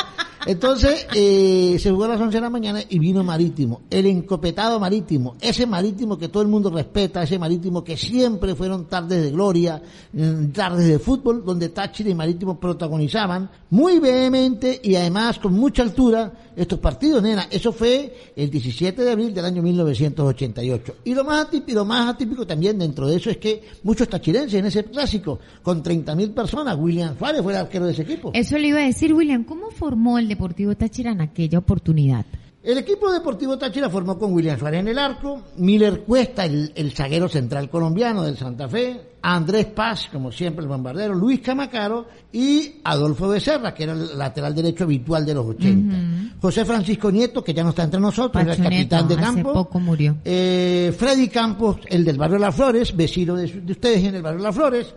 [0.47, 4.81] Entonces, eh, se jugó a las 11 de la mañana y vino Marítimo, el encopetado
[4.81, 9.31] Marítimo, ese Marítimo que todo el mundo respeta, ese Marítimo que siempre fueron tardes de
[9.31, 15.53] gloria, mm, tardes de fútbol, donde Táchira y Marítimo protagonizaban muy vehemente y además con
[15.53, 17.47] mucha altura estos partidos, nena.
[17.51, 20.97] Eso fue el 17 de abril del año 1988.
[21.05, 24.55] Y lo más atípico, lo más atípico también dentro de eso es que muchos tachirenses
[24.55, 28.31] en ese clásico, con 30.000 personas, William Suárez fue el arquero de ese equipo.
[28.35, 32.25] Eso le iba a decir, William, ¿cómo formó el Deportivo Táchira en aquella oportunidad?
[32.63, 36.93] El equipo deportivo Táchira formó con William Suárez en el arco, Miller Cuesta, el, el
[36.93, 42.73] zaguero central colombiano del Santa Fe, Andrés Paz, como siempre el bombardero, Luis Camacaro y
[42.85, 45.97] Adolfo Becerra, que era el lateral derecho habitual de los 80.
[46.43, 49.53] José Francisco Nieto, que ya no está entre nosotros, era el capitán de hace campo.
[49.55, 50.17] poco murió.
[50.23, 54.43] Eh, Freddy Campos, el del barrio Las Flores, vecino de, de ustedes en el barrio
[54.43, 54.95] Las Flores.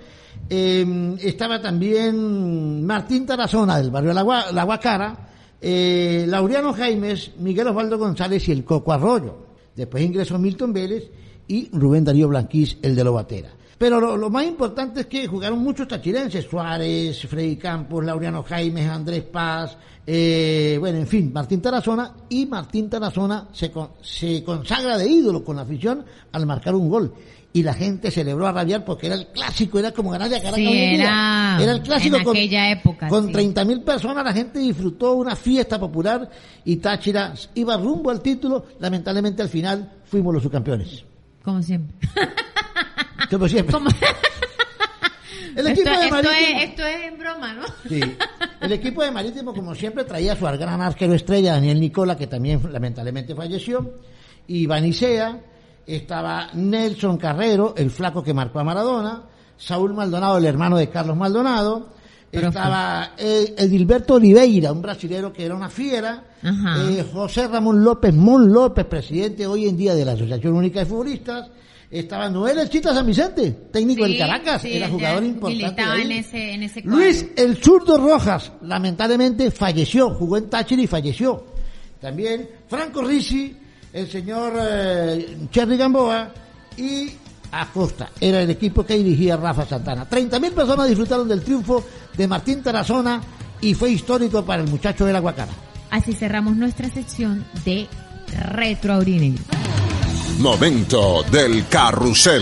[0.50, 5.30] Eh, estaba también Martín Tarazona del barrio La, Gua- La Guacara.
[5.66, 9.38] Eh, Laureano Jaimes, Miguel Osvaldo González y el Coco Arroyo.
[9.74, 11.10] Después ingresó Milton Vélez
[11.48, 13.50] y Rubén Darío Blanquís, el de Lobatera.
[13.78, 19.24] Pero lo, más importante es que jugaron muchos tachirenses, Suárez, Freddy Campos, Laureano Jaimes, Andrés
[19.24, 25.08] Paz, eh, bueno, en fin, Martín Tarazona, y Martín Tarazona se, con- se consagra de
[25.10, 27.14] ídolo con la afición al marcar un gol.
[27.56, 30.56] Y la gente celebró a rabiar porque era el clásico, era como ganarle a Caracas
[30.58, 31.04] Sí, hoy en día.
[31.04, 33.34] era Era el clásico en con, aquella época, con sí.
[33.34, 36.28] 30.000 personas, la gente disfrutó una fiesta popular
[36.66, 41.04] y Táchira iba rumbo al título, lamentablemente al final fuimos los subcampeones.
[41.44, 41.96] Como siempre.
[43.30, 43.72] Como siempre.
[43.74, 43.90] Como-
[45.56, 47.64] El esto, equipo de esto Marítimo- es, esto es en broma, ¿no?
[47.88, 48.02] Sí.
[48.62, 52.26] El equipo de Marítimo, como siempre, traía a su gran arquero estrella, Daniel Nicola, que
[52.26, 53.94] también lamentablemente falleció,
[54.48, 55.40] y Vanicea,
[55.86, 59.24] estaba Nelson Carrero, el flaco que marcó a Maradona,
[59.58, 61.90] Saúl Maldonado, el hermano de Carlos Maldonado,
[62.32, 68.52] estaba eh, Edilberto Oliveira, un brasilero que era una fiera, eh, José Ramón López Mon
[68.52, 71.50] López, presidente hoy en día de la Asociación Única de Futbolistas,
[71.92, 75.64] estaba Noel El Chita San Vicente, técnico del Sí, Caracas, sí, era jugador importante.
[75.64, 76.02] militaba ahí.
[76.02, 76.98] en ese, en ese cuadro.
[77.00, 81.46] Luis el zurdo Rojas, lamentablemente falleció, jugó en Táchira y falleció.
[82.02, 83.56] También Franco Ricci,
[83.94, 86.34] el señor eh, Cherry Gamboa
[86.76, 87.12] y
[87.52, 90.10] Acosta, era el equipo que dirigía Rafa Santana.
[90.10, 91.86] 30.000 personas disfrutaron del triunfo
[92.18, 93.22] de Martín Tarazona
[93.62, 95.52] y fue histórico para el muchacho de la Guacara.
[95.92, 97.88] Así cerramos nuestra sección de
[98.50, 99.44] Retro Aurinegro.
[100.40, 102.42] Momento del carrusel.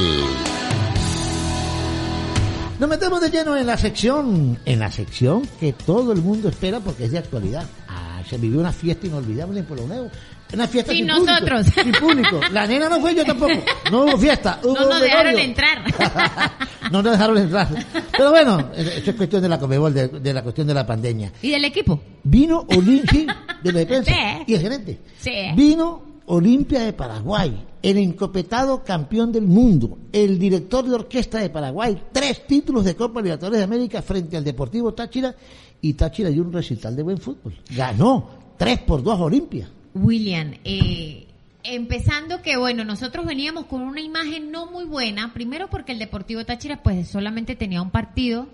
[2.79, 6.79] Nos metemos de lleno en la sección, en la sección que todo el mundo espera
[6.79, 7.67] porque es de actualidad.
[7.89, 10.09] Ah, se vivió una fiesta inolvidable en Pueblo Nuevo.
[10.53, 11.67] Una fiesta Sin sin, nosotros.
[11.99, 12.39] público.
[12.51, 13.53] La nena no fue yo tampoco.
[13.91, 14.59] No hubo fiesta.
[14.63, 15.83] Hubo No nos dejaron entrar.
[16.91, 17.67] no nos dejaron entrar.
[18.11, 21.31] Pero bueno, eso es cuestión de la Comebol, de, de la cuestión de la pandemia.
[21.41, 21.99] ¿Y del equipo?
[22.23, 24.43] Vino Olimpia de la defensa Sí.
[24.47, 24.99] y el gerente.
[25.19, 25.31] Sí.
[25.55, 32.03] Vino Olimpia de Paraguay, el encopetado campeón del mundo, el director de orquesta de Paraguay,
[32.11, 35.35] tres títulos de Copa Libertadores de América frente al Deportivo Táchira
[35.81, 37.57] y Táchira dio un recital de buen fútbol.
[37.75, 39.67] Ganó 3 por 2 a Olimpia.
[39.93, 41.27] William, eh,
[41.63, 46.45] empezando que bueno, nosotros veníamos con una imagen no muy buena, primero porque el Deportivo
[46.45, 48.47] Táchira pues solamente tenía un partido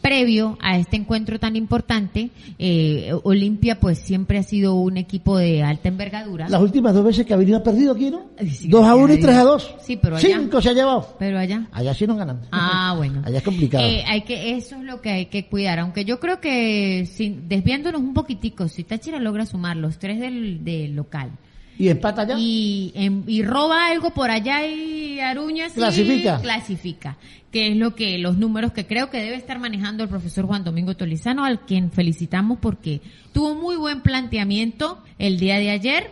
[0.00, 2.30] previo a este encuentro tan importante.
[2.58, 6.48] Eh, Olimpia pues siempre ha sido un equipo de alta envergadura.
[6.48, 8.26] Las últimas dos veces que ha venido ha perdido aquí, ¿no?
[8.50, 9.66] Sí, 2 a 1 y 3 a a 2.
[9.68, 9.82] Dios.
[9.84, 11.16] Sí, pero allá- Cinco se ha llevado.
[11.18, 11.66] Pero allá.
[11.72, 12.40] Allá sí nos ganan.
[12.50, 13.22] Ah, bueno.
[13.24, 13.84] Allá es complicado.
[13.84, 15.78] Eh, hay que, eso es lo que hay que cuidar.
[15.78, 20.64] Aunque yo creo que, sin, desviándonos un poquitico, si Táchira logra sumar los tres del,
[20.64, 21.30] del local
[21.78, 22.34] y empata allá.
[22.38, 26.40] y, em- y roba algo por allá y aruña, sí, Clasifica.
[26.40, 27.16] clasifica.
[27.52, 30.62] Que es lo que, los números que creo que debe estar manejando el profesor Juan
[30.64, 33.00] Domingo Tolizano, al quien felicitamos porque
[33.32, 36.10] tuvo muy buen planteamiento el día de ayer.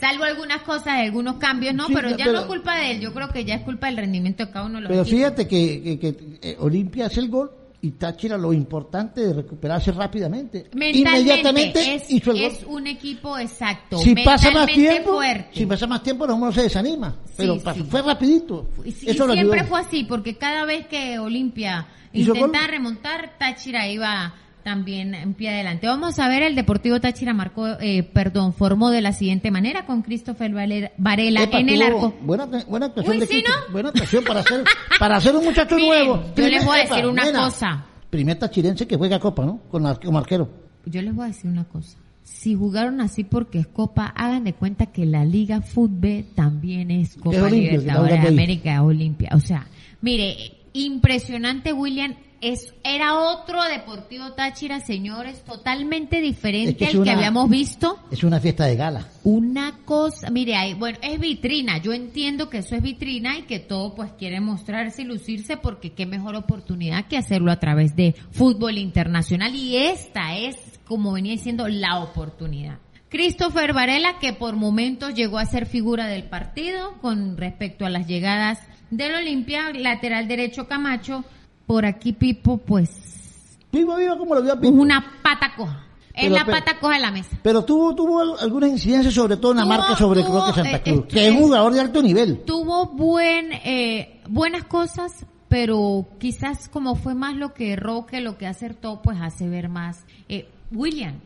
[0.00, 3.00] Salvo algunas cosas, algunos cambios, no, Sí, pero ya pero- no es culpa de él.
[3.00, 5.18] Yo creo que ya es culpa del rendimiento de cada uno de los Pero equipos.
[5.18, 9.92] fíjate que, que, que, eh, Olimpia hace el gol y Táchira lo importante de recuperarse
[9.92, 10.68] rápidamente.
[10.72, 12.46] Inmediatamente es, hizo el gol.
[12.50, 13.98] es un equipo exacto.
[13.98, 15.50] si pasa más tiempo, fuerte.
[15.52, 17.14] si pasa más tiempo, no se desanima.
[17.36, 17.88] Pero Sí, pasó- sí.
[17.90, 18.68] fue rapidito.
[18.84, 19.64] Y, Eso siempre ayudó.
[19.68, 24.34] fue así, porque cada vez que Olimpia ¿Hizo intentaba remontar, Táchira iba
[24.68, 25.86] también en pie adelante.
[25.86, 30.02] Vamos a ver, el Deportivo Táchira marcó, eh, perdón, formó de la siguiente manera con
[30.02, 32.14] Christopher Varela Epa, en el arco.
[32.20, 33.72] Buena, buena actuación Uy, de ¿sí, no?
[33.72, 34.64] Buena actuación para hacer,
[34.98, 36.22] para hacer un muchacho Miren, nuevo.
[36.36, 37.86] yo les voy a epa, decir una nena, cosa.
[38.10, 39.62] Primer tachirense que juega Copa, ¿no?
[39.70, 40.50] Con como arquero.
[40.84, 41.96] Yo les voy a decir una cosa.
[42.22, 47.16] si jugaron así porque es Copa, hagan de cuenta que la Liga Fútbol también es
[47.16, 48.28] Copa Libertadores de.
[48.28, 49.30] América Olimpia.
[49.32, 49.66] O sea,
[50.02, 50.36] mire,
[50.74, 52.14] impresionante William.
[52.40, 57.50] Es, era otro Deportivo Táchira, señores, totalmente diferente Es que es al una- que habíamos
[57.50, 57.98] visto.
[58.12, 59.08] Es una fiesta de gala.
[59.24, 61.78] Una cosa, mire, hay, bueno, es vitrina.
[61.78, 65.94] Yo entiendo que eso es vitrina y que todo pues quiere mostrarse y lucirse porque
[65.94, 71.32] qué mejor oportunidad que hacerlo a través de fútbol internacional y esta es, como venía
[71.32, 72.78] diciendo, la oportunidad.
[73.08, 78.06] Christopher Varela, que por momentos llegó a ser figura del partido con respecto a las
[78.06, 81.24] llegadas del Olimpia, lateral derecho Camacho,
[81.68, 82.90] por aquí Pipo, pues,
[83.70, 84.72] Vivo, vivo, como lo vio a Pipo.
[84.74, 85.84] una pata coja.
[86.14, 87.38] Es la pero- pata coja de la mesa.
[87.44, 90.52] Pero tuvo, tuvo al- algunas incidencias, sobre todo en la Tuvo- marca sobre tuvo, Croque
[90.54, 92.40] Santa eh, Cruz, eh, que es un jugador de alto nivel.
[92.44, 98.36] tuvo buen eh, buenas cosas pero quizás como fue más lo que erró que lo
[98.36, 101.20] que acertó pues hace ver más eh, William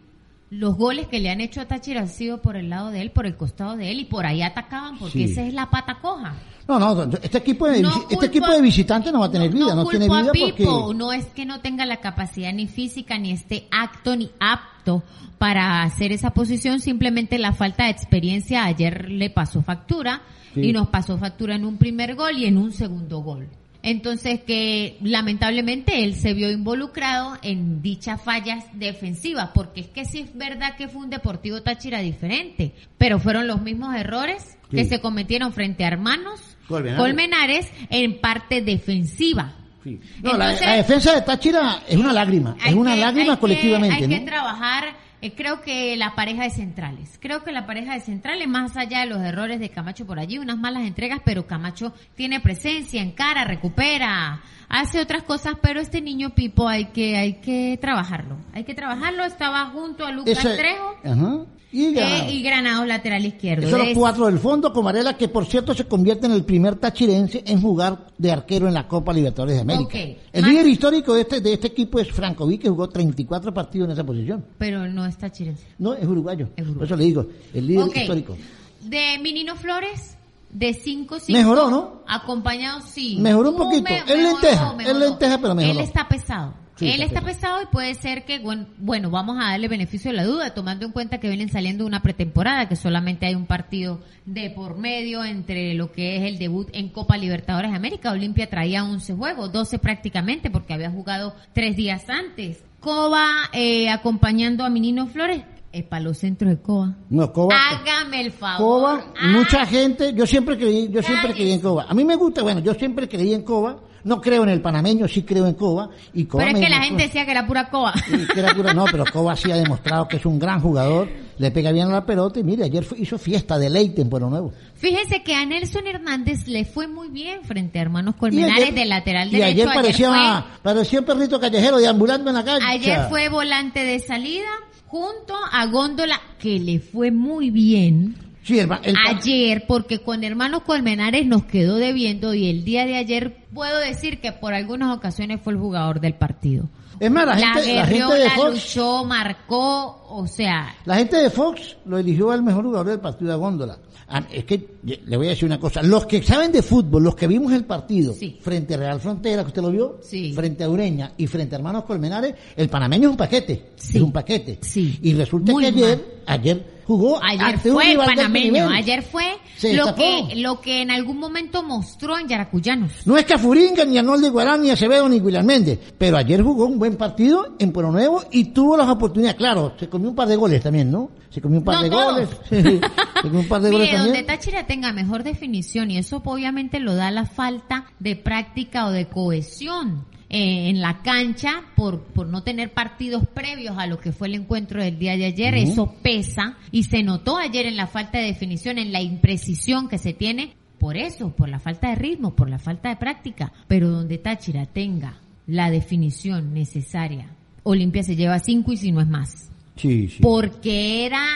[0.50, 3.10] los goles que le han hecho a Táchira han sido por el lado de él,
[3.10, 5.32] por el costado de él y por ahí atacaban porque Sí.
[5.32, 6.34] esa es la pata coja.
[6.78, 9.50] No, no, este equipo de, No este culpo equipo de visitantes no va a tener
[9.50, 10.64] vida, no, tiene vida porque...
[10.64, 15.02] no es que no tenga la capacidad ni física ni esté acto ni apto
[15.38, 20.22] para hacer esa posición, simplemente la falta de experiencia ayer le pasó factura
[20.54, 20.60] Sí.
[20.68, 23.48] y nos pasó factura en un primer gol y en un segundo gol.
[23.82, 30.20] Entonces que lamentablemente él se vio involucrado en dichas fallas defensivas, porque es que sí
[30.20, 35.00] es verdad que fue un Deportivo Táchira diferente, pero fueron los mismos errores que se
[35.00, 36.98] cometieron frente a Hermanos Colmenares.
[37.04, 39.52] Colmenares en parte defensiva.
[39.82, 39.98] Sí.
[40.22, 43.40] No, la, Entonces- la defensa de Táchira es una lágrima, es una que- lágrima que-
[43.40, 44.08] colectivamente, Hay ¿no?
[44.16, 44.84] que trabajar,
[45.22, 47.16] eh, creo que la pareja de centrales.
[47.20, 50.38] Creo que la pareja de centrales, más allá de los errores de Camacho por allí,
[50.38, 56.30] unas malas entregas, pero Camacho tiene presencia, encara, recupera, hace otras cosas, pero este niño
[56.34, 58.36] Pipo hay que, hay que trabajarlo.
[58.52, 60.94] Hay que trabajarlo, estaba junto a Lucas Ese- Trejo.
[61.04, 61.44] Ajá.
[61.74, 62.32] Y eh, Granados.
[62.32, 63.66] y Granados lateral izquierdo.
[63.66, 66.44] Esos los Es- cuatro del fondo, con Varela, que por cierto se convierte en el
[66.44, 69.98] primer tachirense en jugar de arquero en la Copa Libertadores de América.
[69.98, 73.86] El Más- líder histórico de este, de este equipo es Francoví, que jugó 34 partidos
[73.86, 74.44] en esa posición.
[74.58, 75.66] Pero no está chirense.
[75.78, 76.50] No, es uruguayo.
[76.56, 76.78] Es uruguayo.
[76.78, 78.36] Por eso le digo, el líder histórico.
[78.82, 80.18] De Minino Flores,
[80.52, 82.02] de 5 Mejoró, ¿no?
[82.06, 83.16] Acompañado, sí.
[83.18, 83.82] Mejoró un poquito.
[83.90, 84.96] me- Es lenteja, mejoró.
[84.98, 85.78] es lenteja, pero mejoró.
[85.80, 86.54] Él está pesado.
[86.76, 90.10] Sí, Él está está pesado y puede ser que, bueno, bueno, vamos a darle beneficio
[90.10, 93.46] de la duda, tomando en cuenta que vienen saliendo una pretemporada, que solamente hay un
[93.46, 98.10] partido de por medio entre lo que es el debut en Copa Libertadores de América.
[98.10, 102.64] Olimpia traía 11 juegos, 12 prácticamente, porque había jugado tres días antes.
[102.80, 106.94] Coba eh, acompañando a Minino Flores, eh, para los centros de Coba.
[107.10, 107.54] No, Coba.
[107.70, 108.58] Hágame el favor.
[108.58, 111.86] Coba, Ah, mucha gente, yo siempre creí, yo siempre creí en Coba.
[111.88, 115.06] A mí me gusta, bueno, yo siempre creí en Coba, no creo en el panameño,
[115.08, 115.88] sí creo en Coba.
[116.12, 117.94] Y Coba Pero es que la gente decía que era pura Coba.
[117.94, 121.08] Sí, que era pura- no, pero Coba sí ha demostrado que es un gran jugador,
[121.38, 124.28] le pega bien a la pelota y mire, ayer fue- hizo fiesta, deleite en Pueblo
[124.28, 124.52] Nuevo.
[124.74, 128.74] Fíjese que a Nelson Hernández le fue muy bien frente a Hermanos Y Colmenares ayer-
[128.74, 129.46] de lateral y derecho.
[129.46, 132.68] ayer parecía, parecía un perrito callejero deambulando en la cancha.
[132.68, 134.48] ayer fue volante de salida
[134.92, 138.14] junto a Góndola, que le fue muy bien.
[138.42, 142.96] Sí, el, el- ayer, porque con Hermanos Colmenares nos quedó debiendo y el día de
[142.96, 146.68] ayer puedo decir que por algunas ocasiones fue el jugador del partido.
[147.00, 150.96] es más, la gente, la guerreó, gente de la Fox, luchó, marcó, o sea, la
[150.96, 153.78] gente de Fox lo eligió al mejor jugador del partido de Góndola.
[154.08, 157.14] Ah, Es que le voy a decir una cosa, los que saben de fútbol, los
[157.14, 158.38] que vimos el partido Sí.
[158.40, 160.32] frente a Real Frontera, que usted lo vio, Sí.
[160.32, 163.96] frente a Ureña y frente a Hermanos Colmenares, el panameño es un paquete, Sí.
[163.98, 164.58] es un paquete.
[164.62, 164.98] Sí.
[165.02, 166.06] Y resulta Muy que ayer, mal.
[166.26, 169.24] ayer jugó Ayer fue el de panameño, ayer fue
[169.56, 173.06] Se lo que, lo que en algún momento mostró en Yaracuyanos.
[173.06, 175.78] No es Cafuringa, ni Arnoldo Iguarán, ni Acevedo, ni William Méndez.
[175.96, 179.36] Pero ayer jugó un buen partido en Pueblo Nuevo y tuvo las oportunidades.
[179.36, 181.10] Claro, se comió un par de goles también, ¿no?
[181.30, 182.12] Se comió un par No de todos.
[182.14, 182.28] goles.
[182.50, 184.26] se comió un par de goles donde también.
[184.26, 189.04] Táchira tenga mejor definición y eso obviamente lo da la falta de práctica o de
[189.06, 194.28] cohesión eh, en la cancha por, por no tener partidos previos a lo que fue
[194.28, 195.54] el encuentro del día de ayer.
[195.56, 199.98] Eso pesa y se notó ayer en la falta de definición, en la imprecisión que
[199.98, 200.54] se tiene.
[200.78, 203.52] Por eso, por la falta de ritmo, por la falta de práctica.
[203.68, 207.28] Pero donde Táchira tenga la definición necesaria,
[207.62, 210.22] Olimpia se lleva cinco y si no es más Sí, sí.
[210.22, 211.26] porque era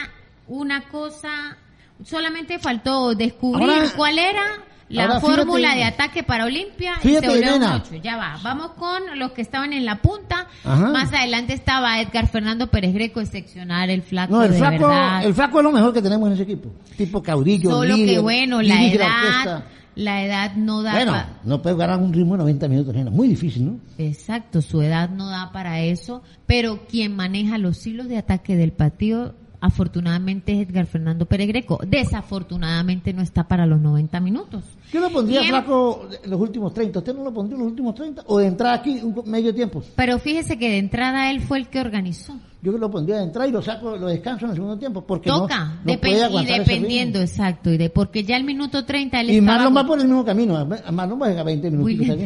[0.47, 1.55] una cosa,
[2.03, 4.41] solamente faltó descubrir Ahora- cuál era
[4.89, 8.01] la fórmula fíjate- de ataque para Olimpia y Fíjate, se volvió un.
[8.01, 10.47] Ya va, vamos con los que estaban en la punta.
[10.63, 10.89] Ajá.
[10.91, 15.25] Más adelante estaba Edgar Fernando Pérez Greco, excepcional, el flaco No, el de flaco, verdad.
[15.25, 16.71] el flaco es lo mejor que tenemos en ese equipo.
[16.95, 19.63] Tipo caudillo, Solo líder, que bueno, la edad,
[19.95, 23.09] la edad no da Bueno, pa- no puede ganar un ritmo de 90 minutos, nena.
[23.11, 23.79] Muy difícil, ¿no?
[23.97, 28.71] Exacto, su edad no da para eso, pero quien maneja los hilos de ataque del
[28.71, 31.79] partido afortunadamente es Edgar Fernando Peregreco.
[31.85, 34.63] Desafortunadamente no está para los 90 minutos.
[34.91, 35.51] Yo lo pondría Bien.
[35.51, 36.99] flaco en los últimos 30.
[36.99, 38.23] ¿Usted no lo pondría en los últimos 30?
[38.27, 39.83] ¿O de entrada aquí un medio tiempo?
[39.95, 42.35] Pero fíjese que de entrada él fue el que organizó.
[42.61, 45.01] Yo que lo pondría de entrada y lo saco, lo descanso en el segundo tiempo.
[45.01, 48.83] Porque no- Toca, no, depen- puede y dependiendo, exacto, y de porque ya el minuto
[48.85, 49.29] 30 él.
[49.29, 50.65] Y estaba Marlon va por el mismo camino.
[50.91, 52.17] Marlon va a 20 minutos.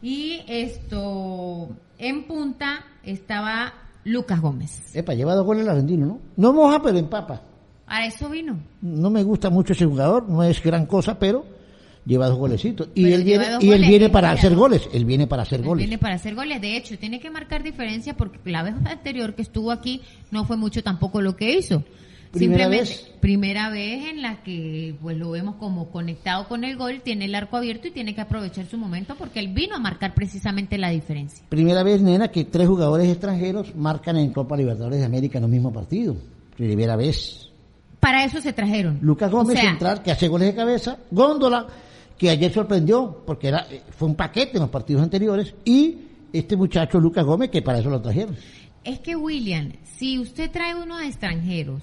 [0.00, 3.72] Y esto, en punta estaba
[4.04, 4.94] Lucas Gómez.
[4.94, 6.20] Epa, lleva dos goles el argentino, ¿no?
[6.36, 7.42] No moja, pero empapa.
[7.86, 8.58] A eso vino.
[8.80, 11.44] No me gusta mucho ese jugador, no es gran cosa, pero
[12.04, 12.88] lleva dos golecitos.
[12.94, 14.88] Y Pero él viene, y él viene para hacer goles.
[14.92, 15.86] Él viene para hacer Él goles.
[15.86, 16.60] Viene para hacer goles.
[16.60, 20.56] De hecho, tiene que marcar diferencia porque la vez anterior que estuvo aquí no fue
[20.56, 21.84] mucho tampoco lo que hizo.
[22.32, 23.12] Primera Simplemente, vez.
[23.20, 27.34] primera vez en la que pues lo vemos como conectado con el gol, tiene el
[27.34, 30.88] arco abierto y tiene que aprovechar su momento porque él vino a marcar precisamente la
[30.88, 31.44] diferencia.
[31.50, 35.50] Primera vez, nena, que tres jugadores extranjeros marcan en Copa Libertadores de América en el
[35.50, 36.16] mismo partido.
[36.56, 37.50] Primera vez.
[38.00, 38.98] Para eso se trajeron.
[39.02, 41.66] Lucas Gómez O sea, central que hace goles de cabeza, Góndola
[42.16, 45.98] que ayer sorprendió porque era eh, fue un paquete en los partidos anteriores y
[46.32, 48.36] este muchacho Lucas Gómez que para eso lo trajeron.
[48.84, 51.82] Es que William, si usted trae unos extranjeros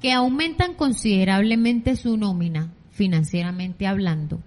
[0.00, 4.40] que aumentan considerablemente su nómina, financieramente hablando,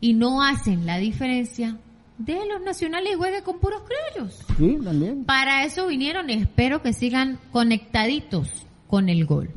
[0.00, 1.78] y no hacen la diferencia,
[2.18, 4.44] de los nacionales y juegue con puros criollos.
[4.58, 5.24] Sí, también.
[5.24, 9.50] Para eso vinieron y espero que sigan conectaditos con el gol.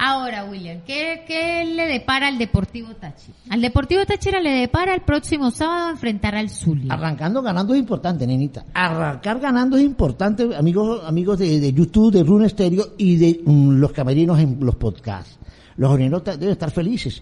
[0.00, 3.36] Ahora, William, ¿qué, qué le depara al Deportivo Táchira?
[3.50, 6.92] Al Deportivo Táchira le depara el próximo sábado enfrentar al Zulia.
[6.94, 8.64] Arrancando ganando es importante, nenita.
[8.74, 13.70] Arrancar ganando es importante, amigos, amigos de, de YouTube, de Rune Stereo y de mm,
[13.80, 15.36] los camerinos en los podcasts.
[15.76, 17.20] Los orineros ta- deben estar felices.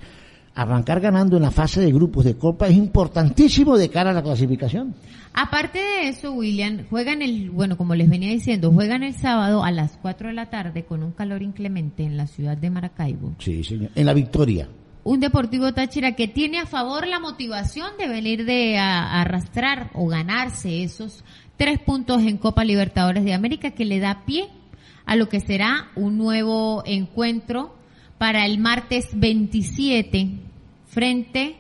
[0.59, 4.23] Arrancar ganando en la fase de grupos de Copa es importantísimo de cara a la
[4.23, 4.95] clasificación.
[5.35, 9.71] Aparte de eso, William, juegan el, bueno, como les venía diciendo, juegan el sábado a
[9.71, 13.35] las 4 de la tarde con un calor inclemente en la ciudad de Maracaibo.
[13.39, 13.91] Sí, señor.
[13.95, 14.67] En la victoria.
[15.05, 19.91] Un Deportivo Táchira que tiene a favor la motivación de venir de a- a arrastrar
[19.93, 21.23] o ganarse esos
[21.59, 24.49] tres puntos en Copa Libertadores de América que le da pie
[25.05, 27.77] a lo que será un nuevo encuentro
[28.17, 30.31] para el martes 27
[30.97, 31.57] frente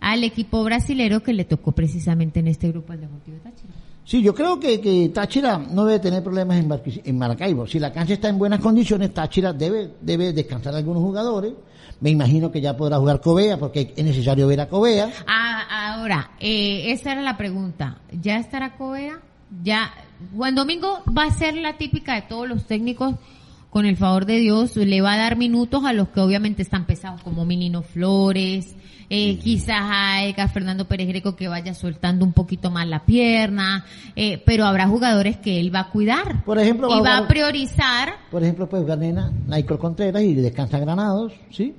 [0.00, 3.72] al equipo brasilero que le tocó precisamente en este grupo al Deportivo Táchira.
[4.04, 6.58] Sí, yo creo que, que Táchira no debe tener problemas
[7.04, 7.68] en, Maracaibo.
[7.68, 11.52] Si la cancha está en buenas condiciones, Táchira debe, debe descansar a algunos jugadores.
[12.00, 15.12] Me imagino que ya podrá jugar Cobea, porque es necesario ver a Cobea.
[15.28, 18.00] Ah, ahora, eh, esa era la pregunta.
[18.20, 19.20] ¿Ya estará Covea?
[19.62, 19.92] Ya,
[20.34, 23.14] Juan Domingo va a ser la típica de todos los técnicos,
[23.72, 26.84] con el favor de Dios, le va a dar minutos a los que obviamente están
[26.84, 28.76] pesados, como Minino Flores,
[29.14, 33.84] eh, quizás a Edgar Fernando Pérez Greco que vaya soltando un poquito más la pierna,
[34.16, 36.42] eh, pero habrá jugadores que él va a cuidar.
[36.46, 39.78] Por ejemplo, y va a va a jugar- priorizar Por ejemplo, puede jugar Nena, Michael
[39.78, 41.74] Contreras y descansa Granados, ¿sí?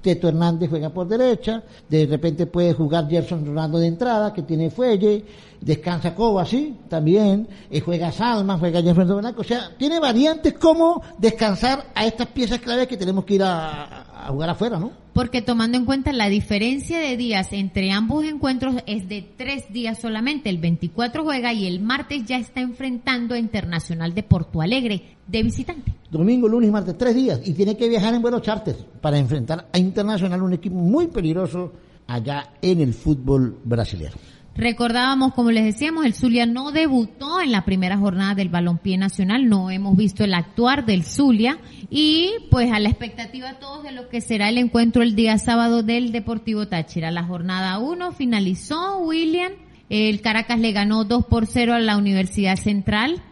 [0.00, 4.70] Teto Hernández juega por derecha, de repente puede jugar Jefferson Rolando de entrada, que tiene
[4.70, 5.24] fuelle,
[5.60, 11.02] descansa Coba, sí, también, eh, juega Salma, juega Jefferson Blanco, o sea, tiene variantes como
[11.18, 14.92] descansar a estas piezas claves que tenemos que ir a, a jugar afuera, ¿no?
[15.12, 20.00] Porque tomando en cuenta la diferencia de días entre ambos encuentros es de tres días
[20.00, 20.48] solamente.
[20.48, 25.42] El 24 juega y el martes ya está enfrentando a Internacional de Porto Alegre de
[25.42, 25.92] visitante.
[26.10, 29.68] Domingo, lunes y martes, tres días, y tiene que viajar en vuelos charters para enfrentar
[29.72, 31.72] a Internacional, un equipo muy peligroso
[32.06, 34.12] allá en el fútbol brasileño.
[34.54, 39.48] Recordábamos, como les decíamos, el Zulia no debutó en la primera jornada del balompié nacional,
[39.48, 44.10] no hemos visto el actuar del Zulia y pues a la expectativa todos de lo
[44.10, 47.10] que será el encuentro el día sábado del Deportivo Táchira.
[47.10, 49.52] La jornada 1 finalizó, William,
[49.92, 53.22] el Caracas le ganó 2 por 0 a la Universidad Central,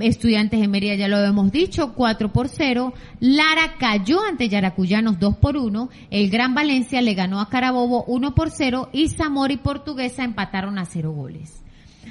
[0.00, 2.94] Estudiantes de Mérida ya lo habíamos dicho, 4 por 0.
[3.20, 5.90] Lara cayó ante Yaracuyanos 2 por 1.
[6.10, 10.78] El Gran Valencia le ganó a Carabobo 1 por 0 y Zamora y Portuguesa empataron
[10.78, 11.62] a 0 goles.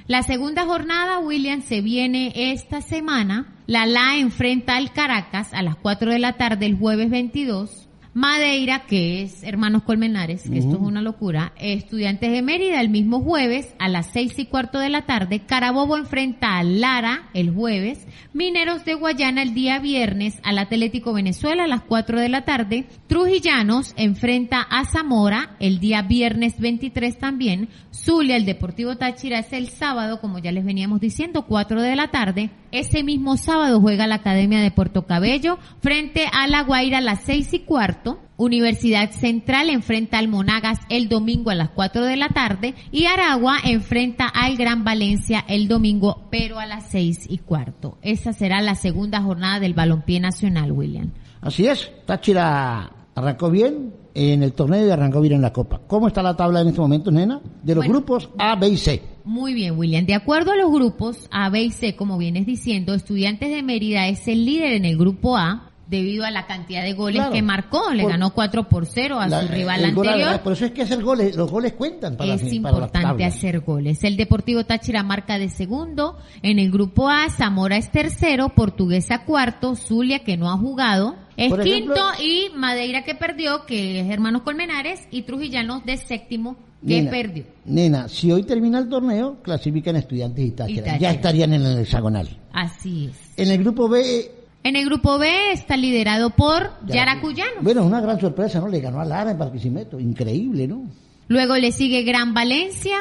[0.06, 3.56] La segunda jornada, William, se viene esta semana.
[3.66, 7.89] La La enfrenta al Caracas a las 4 de la tarde el jueves 22.
[8.20, 11.53] Madeira, que es Hermanos Colmenares, que esto es una locura.
[11.55, 15.45] Estudiantes de Mérida el mismo jueves a las seis y cuarto de la tarde.
[15.45, 18.05] Carabobo enfrenta a Lara el jueves.
[18.34, 22.89] Mineros de Guayana el día viernes al Atlético Venezuela a las 4 de la tarde.
[23.07, 27.70] Trujillanos enfrenta a Zamora el día viernes 23 también.
[28.10, 32.07] Zulia, el Deportivo Táchira es el sábado, como ya les veníamos diciendo, 4 de la
[32.07, 32.49] tarde.
[32.72, 37.22] Ese mismo sábado juega la Academia de Puerto Cabello frente a La Guaira a las
[37.22, 38.20] seis y cuarto.
[38.36, 43.57] Universidad Central enfrenta al Monagas el domingo a las 4 de la tarde y Aragua
[43.64, 47.99] enfrenta al Gran Valencia el domingo, pero a las 6 y cuarto.
[48.01, 51.12] Esa será la segunda jornada del balompié nacional, William.
[51.41, 55.82] Así es, Táchira arrancó bien en el torneo y arrancó bien en la Copa.
[55.88, 57.41] ¿Cómo está la tabla en este momento, nena?
[57.64, 57.99] De los Bueno.
[57.99, 59.01] grupos A, B y C.
[59.24, 60.05] Muy bien, William.
[60.05, 64.07] De acuerdo a los grupos A, B y C, como vienes diciendo, Estudiantes de Mérida
[64.07, 67.34] es el líder en el grupo A debido a la cantidad de goles Claro.
[67.34, 67.91] que marcó.
[67.91, 70.39] Le Por- ganó 4 por 0 a La- su rival a la- anterior.
[70.41, 73.36] Por eso es que hacer goles, los goles cuentan para, es para importante tablas.
[73.36, 74.03] hacer goles.
[74.03, 76.18] El Deportivo Táchira marca de segundo.
[76.43, 81.16] En el grupo A, Zamora es tercero, Portuguesa cuarto, Zulia que no ha jugado
[81.46, 85.98] es Por ejemplo- quinto y Madeira que perdió, que es Hermanos Colmenares y Trujillanos de
[85.98, 87.44] séptimo que Nena, perdió.
[87.66, 90.98] Nena, si hoy termina el torneo, clasifican estudiantes y Táchira.
[90.98, 92.28] Ya estarían en el hexagonal.
[92.54, 93.18] Así es.
[93.38, 94.32] En el grupo B,
[94.64, 97.62] En el grupo B está liderado por Yaracuyano.
[97.62, 98.68] bueno, una gran sorpresa, ¿no?
[98.68, 100.00] Le ganó a Lara en Barquisimeto.
[100.00, 100.84] Increíble, ¿no?
[101.30, 102.98] Luego le sigue Gran Valencia,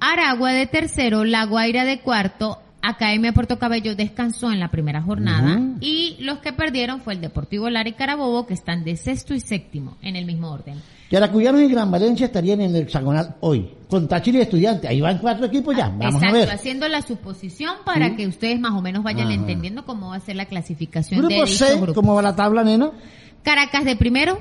[0.00, 5.60] Aragua de tercero, La Guaira de cuarto, Academia Puerto Cabello descansó en la primera jornada
[5.80, 9.40] y los que perdieron fue el Deportivo Lara y Carabobo que están de sexto y
[9.40, 10.80] séptimo en el mismo orden.
[11.10, 13.70] Yaracuyanos y Gran Valencia estarían en el hexagonal hoy.
[13.88, 14.90] Con Táchira y Estudiantes.
[14.90, 15.88] Ahí van cuatro equipos ya.
[15.88, 16.50] Vamos Exacto, a ver.
[16.50, 18.16] haciendo la suposición para Sí.
[18.16, 19.34] que ustedes más o menos vayan Ajá.
[19.34, 21.92] entendiendo cómo va a ser la clasificación de Grupo dichos C.
[21.94, 22.90] ¿cómo va la tabla, nena?
[23.42, 24.38] Caracas de primero,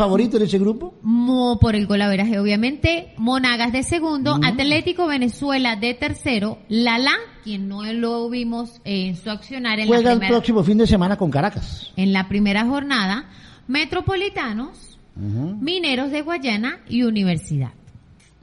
[0.00, 0.94] ¿Favorito en ese grupo?
[1.02, 4.44] Mo por el golaveraje obviamente, Monagas de segundo, Mm.
[4.44, 7.12] Atlético Venezuela de tercero, Lala,
[7.44, 10.86] quien no lo vimos en su accionar en la, Juega el primera, próximo fin de
[10.86, 11.92] semana con Caracas.
[11.96, 13.28] en la primera jornada,
[13.68, 17.72] Metropolitanos, Mineros de Guayana y Universidad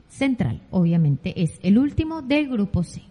[0.08, 3.02] Central, obviamente es el último del grupo C.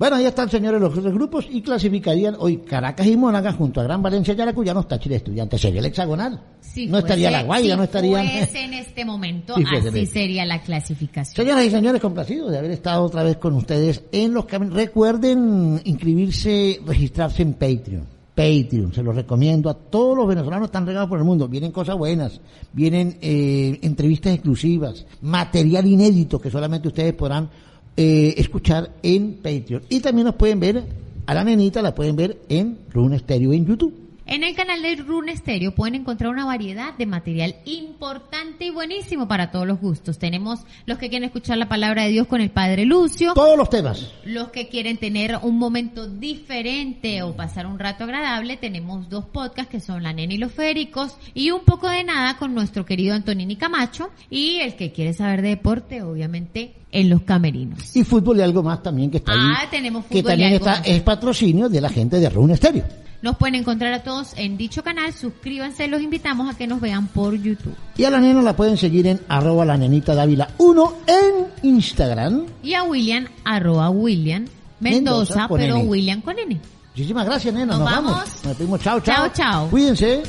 [0.00, 3.84] Bueno, ahí están, señores, los otros grupos y clasificarían hoy Caracas y Mónagas junto a
[3.84, 5.60] Gran Valencia, Yaracuyanos, Táchira y Estudiantes.
[5.60, 6.40] Sería el hexagonal.
[6.58, 8.22] Si no estaría la Guaira, si no estaría...
[8.54, 11.36] en este momento, así sería la clasificación.
[11.36, 14.74] Señoras y señores, complacidos de haber estado otra vez con ustedes en los caminos.
[14.74, 18.06] Recuerden inscribirse, registrarse en Patreon.
[18.34, 21.46] Patreon, se los recomiendo a todos los venezolanos están regados por el mundo.
[21.46, 22.40] Vienen cosas buenas,
[22.72, 27.50] vienen eh, entrevistas exclusivas, material inédito que solamente ustedes podrán
[27.96, 29.82] eh, escuchar en Patreon.
[29.88, 30.84] Y también nos pueden ver,
[31.26, 33.94] a la nenita la pueden ver en Rune Stereo en YouTube.
[34.26, 39.26] En el canal de Rune Stereo pueden encontrar una variedad de material importante y buenísimo
[39.26, 40.20] para todos los gustos.
[40.20, 43.68] Tenemos los que quieren escuchar la palabra de Dios con el Padre Lucio, Todos los
[43.68, 44.08] temas.
[44.24, 48.56] los que quieren tener un momento diferente o pasar un rato agradable.
[48.56, 52.36] Tenemos dos podcasts que son La Nena y los Féricos y un poco de nada
[52.38, 57.22] con nuestro querido Antonini Camacho y el que quiere saber de deporte, obviamente, en los
[57.22, 57.94] camerinos.
[57.96, 59.38] Y fútbol y algo más también que está ahí.
[59.40, 60.88] Ah, tenemos que fútbol y también algo está, más.
[60.88, 62.84] es patrocinio de la gente de Rune Stereo.
[63.22, 65.12] Nos pueden encontrar a todos en dicho canal.
[65.12, 67.74] Suscríbanse, los invitamos a que nos vean por YouTube.
[67.98, 72.46] Y a la nena la pueden seguir en arroba la nenita Dávila 1 en Instagram.
[72.62, 74.46] Y a William, arroba William
[74.80, 75.84] Mendoza, pero N.
[75.86, 76.58] William con N.
[76.94, 77.66] Muchísimas gracias, nena.
[77.66, 78.12] Nos, Nos vamos.
[78.12, 78.28] vamos.
[78.28, 78.80] Nos despedimos.
[78.80, 79.14] Chao, chao.
[79.14, 79.68] Chao, chao.
[79.68, 80.22] Cuídense.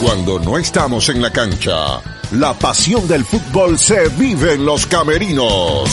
[0.00, 2.00] Cuando no estamos en la cancha,
[2.32, 5.88] la pasión del fútbol se vive en los camerinos.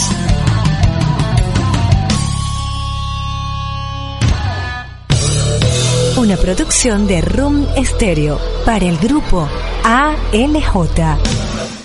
[6.18, 9.48] Una producción de Room Stereo para el grupo
[9.84, 11.81] ALJ.